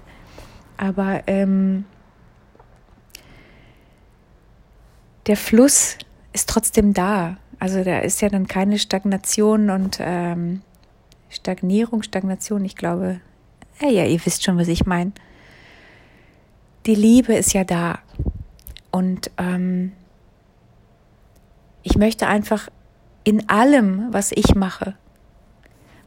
Aber 0.76 1.22
ähm, 1.26 1.84
der 5.26 5.36
Fluss 5.36 5.96
ist 6.32 6.48
trotzdem 6.48 6.94
da. 6.94 7.38
Also 7.58 7.82
da 7.84 8.00
ist 8.00 8.20
ja 8.20 8.28
dann 8.28 8.46
keine 8.46 8.78
Stagnation 8.78 9.70
und 9.70 9.98
ähm, 10.00 10.62
Stagnierung, 11.30 12.02
Stagnation, 12.02 12.64
ich 12.64 12.76
glaube, 12.76 13.20
ja, 13.80 13.88
ja, 13.88 14.04
ihr 14.04 14.24
wisst 14.24 14.44
schon, 14.44 14.58
was 14.58 14.68
ich 14.68 14.86
meine. 14.86 15.12
Die 16.86 16.94
Liebe 16.94 17.34
ist 17.34 17.52
ja 17.52 17.64
da. 17.64 17.98
Und 18.90 19.30
ähm, 19.38 19.92
ich 21.82 21.96
möchte 21.96 22.26
einfach 22.26 22.68
in 23.24 23.48
allem, 23.48 24.08
was 24.12 24.32
ich 24.32 24.54
mache, 24.54 24.94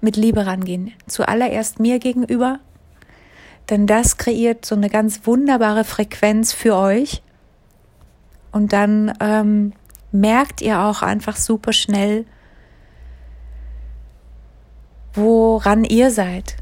mit 0.02 0.16
Liebe 0.16 0.46
rangehen. 0.46 0.94
Zuallererst 1.06 1.80
mir 1.80 2.00
gegenüber, 2.00 2.60
denn 3.70 3.86
das 3.86 4.18
kreiert 4.18 4.66
so 4.66 4.76
eine 4.76 4.90
ganz 4.90 5.28
wunderbare 5.28 5.84
Frequenz 5.84 6.54
für 6.54 6.76
euch. 6.76 7.22
Und 8.52 8.74
dann 8.74 9.14
ähm, 9.20 9.74
merkt 10.12 10.62
ihr 10.62 10.80
auch 10.80 11.02
einfach 11.02 11.36
super 11.36 11.74
schnell, 11.74 12.26
woran 15.14 15.84
ihr 15.84 16.12
seid. 16.12 16.58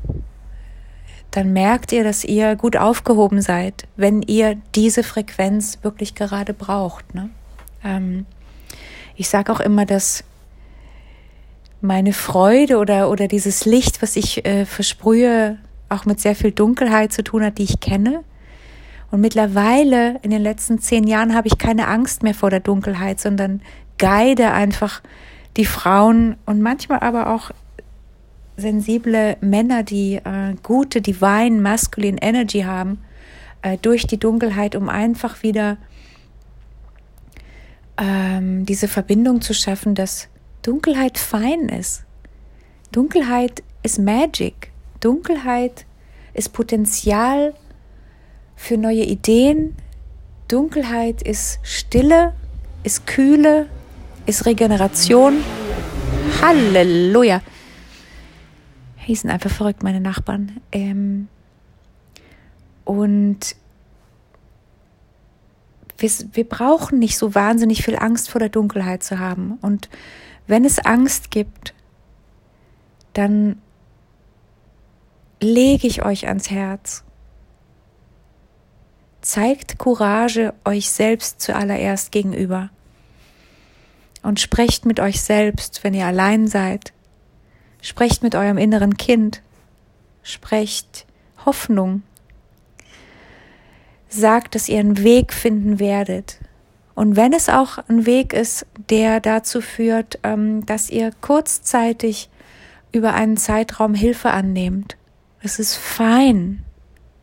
Dann 1.31 1.53
merkt 1.53 1.91
ihr, 1.91 2.03
dass 2.03 2.23
ihr 2.23 2.55
gut 2.55 2.77
aufgehoben 2.77 3.41
seid, 3.41 3.88
wenn 3.95 4.21
ihr 4.21 4.55
diese 4.75 5.03
Frequenz 5.03 5.79
wirklich 5.81 6.15
gerade 6.15 6.53
braucht. 6.53 7.13
Ne? 7.13 7.29
Ähm, 7.83 8.25
ich 9.15 9.29
sage 9.29 9.51
auch 9.51 9.60
immer, 9.60 9.86
dass 9.86 10.23
meine 11.81 12.13
Freude 12.13 12.77
oder, 12.77 13.10
oder 13.10 13.27
dieses 13.27 13.65
Licht, 13.65 14.01
was 14.01 14.15
ich 14.15 14.45
äh, 14.45 14.65
versprühe, 14.65 15.57
auch 15.89 16.05
mit 16.05 16.19
sehr 16.19 16.36
viel 16.36 16.51
Dunkelheit 16.51 17.13
zu 17.13 17.23
tun 17.23 17.43
hat, 17.43 17.57
die 17.60 17.63
ich 17.63 17.79
kenne. 17.79 18.23
Und 19.10 19.22
mittlerweile, 19.22 20.20
in 20.22 20.32
den 20.32 20.41
letzten 20.41 20.80
zehn 20.80 21.06
Jahren, 21.08 21.34
habe 21.34 21.48
ich 21.48 21.58
keine 21.58 21.88
Angst 21.88 22.24
mehr 22.24 22.34
vor 22.34 22.50
der 22.50 22.60
Dunkelheit, 22.60 23.20
sondern 23.20 23.62
guide 23.98 24.52
einfach 24.52 25.02
die 25.56 25.65
Frauen 25.65 26.36
und 26.46 26.62
manchmal 26.62 27.00
aber 27.00 27.34
auch 27.34 27.52
sensible 28.58 29.38
Männer, 29.39 29.84
die 29.84 30.15
äh, 30.15 30.56
gute 30.63 31.02
Divine 31.02 31.62
Masculine 31.62 32.17
Energy 32.22 32.62
haben, 32.62 33.00
äh, 33.62 33.78
durch 33.78 34.08
die 34.08 34.20
Dunkelheit, 34.20 34.76
um 34.76 34.89
einfach 34.89 35.43
wieder 35.43 35.78
ähm, 37.98 38.65
diese 38.65 38.88
Verbindung 38.88 39.41
zu 39.41 39.54
schaffen, 39.54 39.96
dass 39.96 40.28
Dunkelheit 40.63 41.17
fein 41.17 41.70
ist. 41.70 42.04
Dunkelheit 42.91 43.63
ist 43.84 44.00
Magic. 44.00 44.72
Dunkelheit 45.00 45.86
ist 46.34 46.54
Potenzial 46.54 47.54
für 48.58 48.78
neue 48.78 49.04
Ideen. 49.04 49.78
Dunkelheit 50.50 51.22
ist 51.22 51.60
Stille, 51.63 52.34
ist 52.84 53.08
Kühle, 53.08 53.67
ist 54.26 54.46
Regeneration. 54.46 55.38
Halleluja. 56.41 57.41
Die 59.08 59.15
sind 59.15 59.30
einfach 59.30 59.52
verrückt, 59.52 59.84
meine 59.84 60.02
Nachbarn. 60.02 60.60
Ähm 60.74 61.30
und 62.84 63.56
wir, 65.98 66.10
wir 66.34 66.48
brauchen 66.48 67.00
nicht 67.00 67.17
so 67.17 67.34
wahnsinnig 67.34 67.84
viel 67.84 67.96
Angst 67.96 68.30
vor 68.30 68.39
der 68.39 68.50
Dunkelheit 68.50 69.04
zu 69.04 69.20
haben. 69.20 69.58
Und 69.62 69.89
wenn 70.46 70.65
es 70.65 70.80
Angst 70.80 71.32
gibt, 71.32 71.74
dann 73.13 73.62
lege 75.41 75.88
ich 75.88 76.04
euch 76.04 76.28
ans 76.28 76.50
Herz. 76.50 77.04
Zeigt 79.27 79.77
Courage 79.77 80.53
euch 80.63 80.89
selbst 80.89 81.41
zuallererst 81.41 82.13
gegenüber 82.13 82.69
und 84.23 84.39
sprecht 84.39 84.85
mit 84.85 85.01
euch 85.01 85.19
selbst, 85.19 85.83
wenn 85.83 85.93
ihr 85.93 86.05
allein 86.05 86.47
seid. 86.47 86.93
Sprecht 87.81 88.23
mit 88.23 88.35
eurem 88.35 88.57
inneren 88.57 88.95
Kind. 88.95 89.41
Sprecht 90.23 91.05
Hoffnung. 91.45 92.03
Sagt, 94.07 94.55
dass 94.55 94.69
ihr 94.69 94.79
einen 94.79 95.03
Weg 95.03 95.33
finden 95.33 95.77
werdet. 95.77 96.39
Und 96.95 97.17
wenn 97.17 97.33
es 97.33 97.49
auch 97.49 97.79
ein 97.89 98.05
Weg 98.05 98.31
ist, 98.31 98.65
der 98.89 99.19
dazu 99.19 99.59
führt, 99.59 100.19
ähm, 100.23 100.65
dass 100.65 100.89
ihr 100.89 101.11
kurzzeitig 101.19 102.29
über 102.93 103.13
einen 103.13 103.35
Zeitraum 103.35 103.93
Hilfe 103.93 104.31
annehmt, 104.31 104.95
es 105.41 105.59
ist 105.59 105.75
fein. 105.75 106.63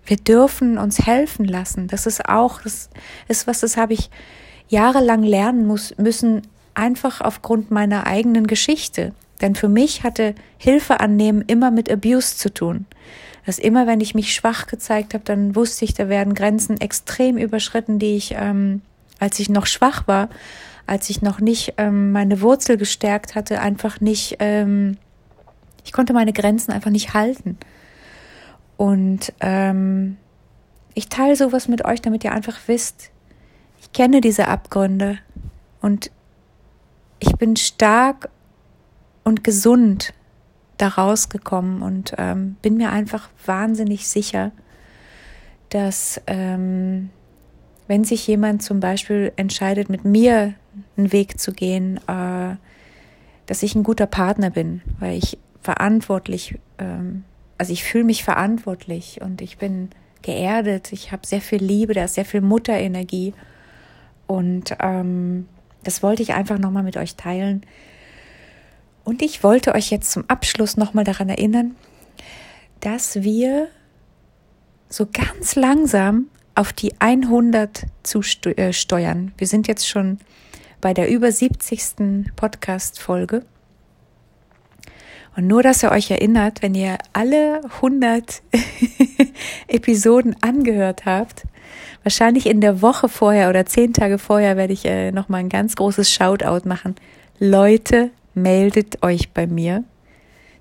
Wir 0.06 0.16
dürfen 0.16 0.78
uns 0.78 1.06
helfen 1.06 1.44
lassen. 1.44 1.88
Das 1.88 2.06
ist 2.06 2.28
auch, 2.28 2.62
das 2.62 2.90
ist 3.28 3.46
was, 3.46 3.60
das 3.60 3.76
habe 3.76 3.94
ich 3.94 4.10
jahrelang 4.68 5.22
lernen 5.22 5.66
muss, 5.66 5.96
müssen, 5.98 6.42
einfach 6.74 7.20
aufgrund 7.20 7.70
meiner 7.70 8.06
eigenen 8.06 8.46
Geschichte. 8.46 9.12
Denn 9.40 9.54
für 9.54 9.68
mich 9.68 10.02
hatte 10.02 10.34
Hilfe 10.58 11.00
annehmen 11.00 11.44
immer 11.46 11.70
mit 11.70 11.90
Abuse 11.90 12.36
zu 12.36 12.52
tun. 12.52 12.86
Dass 13.46 13.58
immer, 13.58 13.86
wenn 13.86 14.00
ich 14.00 14.14
mich 14.14 14.34
schwach 14.34 14.66
gezeigt 14.66 15.14
habe, 15.14 15.24
dann 15.24 15.54
wusste 15.54 15.84
ich, 15.84 15.94
da 15.94 16.08
werden 16.08 16.34
Grenzen 16.34 16.80
extrem 16.80 17.36
überschritten, 17.36 17.98
die 17.98 18.16
ich, 18.16 18.34
ähm, 18.36 18.80
als 19.18 19.38
ich 19.38 19.48
noch 19.48 19.66
schwach 19.66 20.06
war, 20.06 20.28
als 20.86 21.10
ich 21.10 21.22
noch 21.22 21.40
nicht 21.40 21.74
ähm, 21.76 22.12
meine 22.12 22.40
Wurzel 22.40 22.76
gestärkt 22.76 23.34
hatte, 23.34 23.60
einfach 23.60 24.00
nicht, 24.00 24.36
ähm, 24.38 24.96
ich 25.84 25.92
konnte 25.92 26.12
meine 26.12 26.32
Grenzen 26.32 26.72
einfach 26.72 26.90
nicht 26.90 27.14
halten. 27.14 27.58
Und 28.76 29.32
ähm, 29.40 30.16
ich 30.94 31.08
teile 31.08 31.36
sowas 31.36 31.68
mit 31.68 31.84
euch, 31.84 32.00
damit 32.00 32.24
ihr 32.24 32.32
einfach 32.32 32.58
wisst, 32.66 33.10
ich 33.80 33.92
kenne 33.92 34.20
diese 34.20 34.48
Abgründe. 34.48 35.18
Und 35.80 36.10
ich 37.20 37.36
bin 37.36 37.56
stark 37.56 38.28
und 39.22 39.44
gesund 39.44 40.14
da 40.78 40.88
rausgekommen 40.88 41.82
und 41.82 42.14
ähm, 42.18 42.56
bin 42.62 42.76
mir 42.76 42.90
einfach 42.90 43.28
wahnsinnig 43.46 44.08
sicher, 44.08 44.50
dass 45.70 46.20
ähm, 46.26 47.10
wenn 47.86 48.04
sich 48.04 48.26
jemand 48.26 48.62
zum 48.62 48.80
Beispiel 48.80 49.32
entscheidet, 49.36 49.88
mit 49.88 50.04
mir 50.04 50.54
einen 50.96 51.12
Weg 51.12 51.38
zu 51.38 51.52
gehen, 51.52 51.98
äh, 52.08 52.56
dass 53.46 53.62
ich 53.62 53.74
ein 53.74 53.82
guter 53.82 54.06
Partner 54.06 54.50
bin, 54.50 54.82
weil 54.98 55.16
ich 55.18 55.38
verantwortlich 55.60 56.58
ähm, 56.78 57.24
also 57.58 57.72
ich 57.72 57.84
fühle 57.84 58.04
mich 58.04 58.24
verantwortlich 58.24 59.20
und 59.20 59.40
ich 59.40 59.58
bin 59.58 59.90
geerdet, 60.22 60.92
ich 60.92 61.12
habe 61.12 61.26
sehr 61.26 61.40
viel 61.40 61.62
Liebe, 61.62 61.94
da 61.94 62.04
ist 62.04 62.14
sehr 62.14 62.24
viel 62.24 62.40
Mutterenergie 62.40 63.34
und 64.26 64.76
ähm, 64.80 65.46
das 65.82 66.02
wollte 66.02 66.22
ich 66.22 66.32
einfach 66.34 66.58
nochmal 66.58 66.82
mit 66.82 66.96
euch 66.96 67.16
teilen. 67.16 67.64
Und 69.04 69.20
ich 69.20 69.44
wollte 69.44 69.74
euch 69.74 69.90
jetzt 69.90 70.10
zum 70.10 70.24
Abschluss 70.28 70.78
nochmal 70.78 71.04
daran 71.04 71.28
erinnern, 71.28 71.76
dass 72.80 73.22
wir 73.22 73.68
so 74.88 75.06
ganz 75.06 75.56
langsam 75.56 76.28
auf 76.54 76.72
die 76.72 76.94
100 77.00 77.84
zusteuern. 78.02 79.32
Wir 79.36 79.46
sind 79.46 79.68
jetzt 79.68 79.88
schon 79.88 80.18
bei 80.80 80.94
der 80.94 81.10
über 81.10 81.30
70. 81.30 82.32
Podcast-Folge. 82.36 83.44
Und 85.36 85.46
nur, 85.46 85.62
dass 85.62 85.82
ihr 85.82 85.90
euch 85.90 86.10
erinnert, 86.10 86.62
wenn 86.62 86.74
ihr 86.74 86.98
alle 87.12 87.60
100 87.76 88.42
Episoden 89.68 90.36
angehört 90.42 91.06
habt, 91.06 91.44
wahrscheinlich 92.04 92.46
in 92.46 92.60
der 92.60 92.82
Woche 92.82 93.08
vorher 93.08 93.48
oder 93.48 93.66
zehn 93.66 93.92
Tage 93.92 94.18
vorher 94.18 94.56
werde 94.56 94.72
ich 94.72 94.84
äh, 94.84 95.10
nochmal 95.10 95.40
ein 95.40 95.48
ganz 95.48 95.74
großes 95.74 96.12
Shoutout 96.12 96.68
machen. 96.68 96.94
Leute, 97.40 98.10
meldet 98.34 99.02
euch 99.02 99.30
bei 99.30 99.46
mir, 99.46 99.84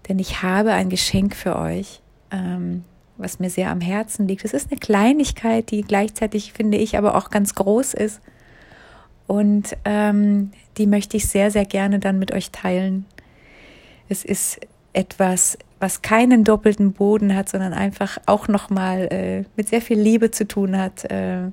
denn 0.08 0.20
ich 0.20 0.42
habe 0.42 0.72
ein 0.72 0.90
Geschenk 0.90 1.36
für 1.36 1.58
euch, 1.58 2.02
ähm, 2.32 2.84
was 3.18 3.40
mir 3.40 3.50
sehr 3.50 3.70
am 3.70 3.82
Herzen 3.82 4.28
liegt. 4.28 4.44
Es 4.44 4.54
ist 4.54 4.72
eine 4.72 4.80
Kleinigkeit, 4.80 5.70
die 5.70 5.82
gleichzeitig, 5.82 6.54
finde 6.54 6.78
ich, 6.78 6.98
aber 6.98 7.16
auch 7.16 7.30
ganz 7.30 7.54
groß 7.56 7.94
ist. 7.94 8.22
Und 9.28 9.78
ähm, 9.86 10.52
die 10.78 10.88
möchte 10.88 11.18
ich 11.18 11.28
sehr, 11.28 11.52
sehr 11.52 11.66
gerne 11.66 12.00
dann 12.00 12.20
mit 12.20 12.32
euch 12.32 12.52
teilen. 12.52 13.06
Es 14.10 14.26
ist 14.26 14.60
etwas, 14.94 15.58
was 15.80 16.02
keinen 16.02 16.44
doppelten 16.44 16.94
Boden 16.94 17.36
hat, 17.36 17.50
sondern 17.50 17.74
einfach 17.74 18.18
auch 18.26 18.48
nochmal 18.48 19.08
äh, 19.12 19.44
mit 19.56 19.68
sehr 19.68 19.82
viel 19.82 20.00
Liebe 20.00 20.32
zu 20.32 20.48
tun 20.48 20.78
hat. 20.78 21.04
Äh. 21.12 21.50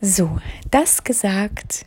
So, 0.00 0.38
das 0.70 1.04
gesagt, 1.04 1.84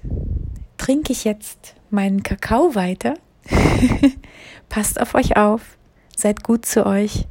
trinke 0.77 1.11
ich 1.11 1.23
jetzt 1.23 1.75
meinen 1.89 2.23
Kakao 2.23 2.75
weiter. 2.75 3.15
Passt 4.69 5.01
auf 5.01 5.15
euch 5.15 5.37
auf, 5.37 5.77
seid 6.15 6.43
gut 6.43 6.65
zu 6.65 6.85
euch, 6.85 7.25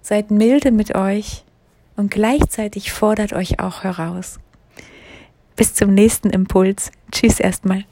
seid 0.00 0.30
milde 0.30 0.70
mit 0.70 0.94
euch 0.94 1.44
und 1.96 2.10
gleichzeitig 2.10 2.92
fordert 2.92 3.32
euch 3.32 3.58
auch 3.58 3.82
heraus. 3.84 4.38
Bis 5.56 5.74
zum 5.74 5.92
nächsten 5.92 6.30
Impuls. 6.30 6.92
Tschüss 7.10 7.40
erstmal. 7.40 7.84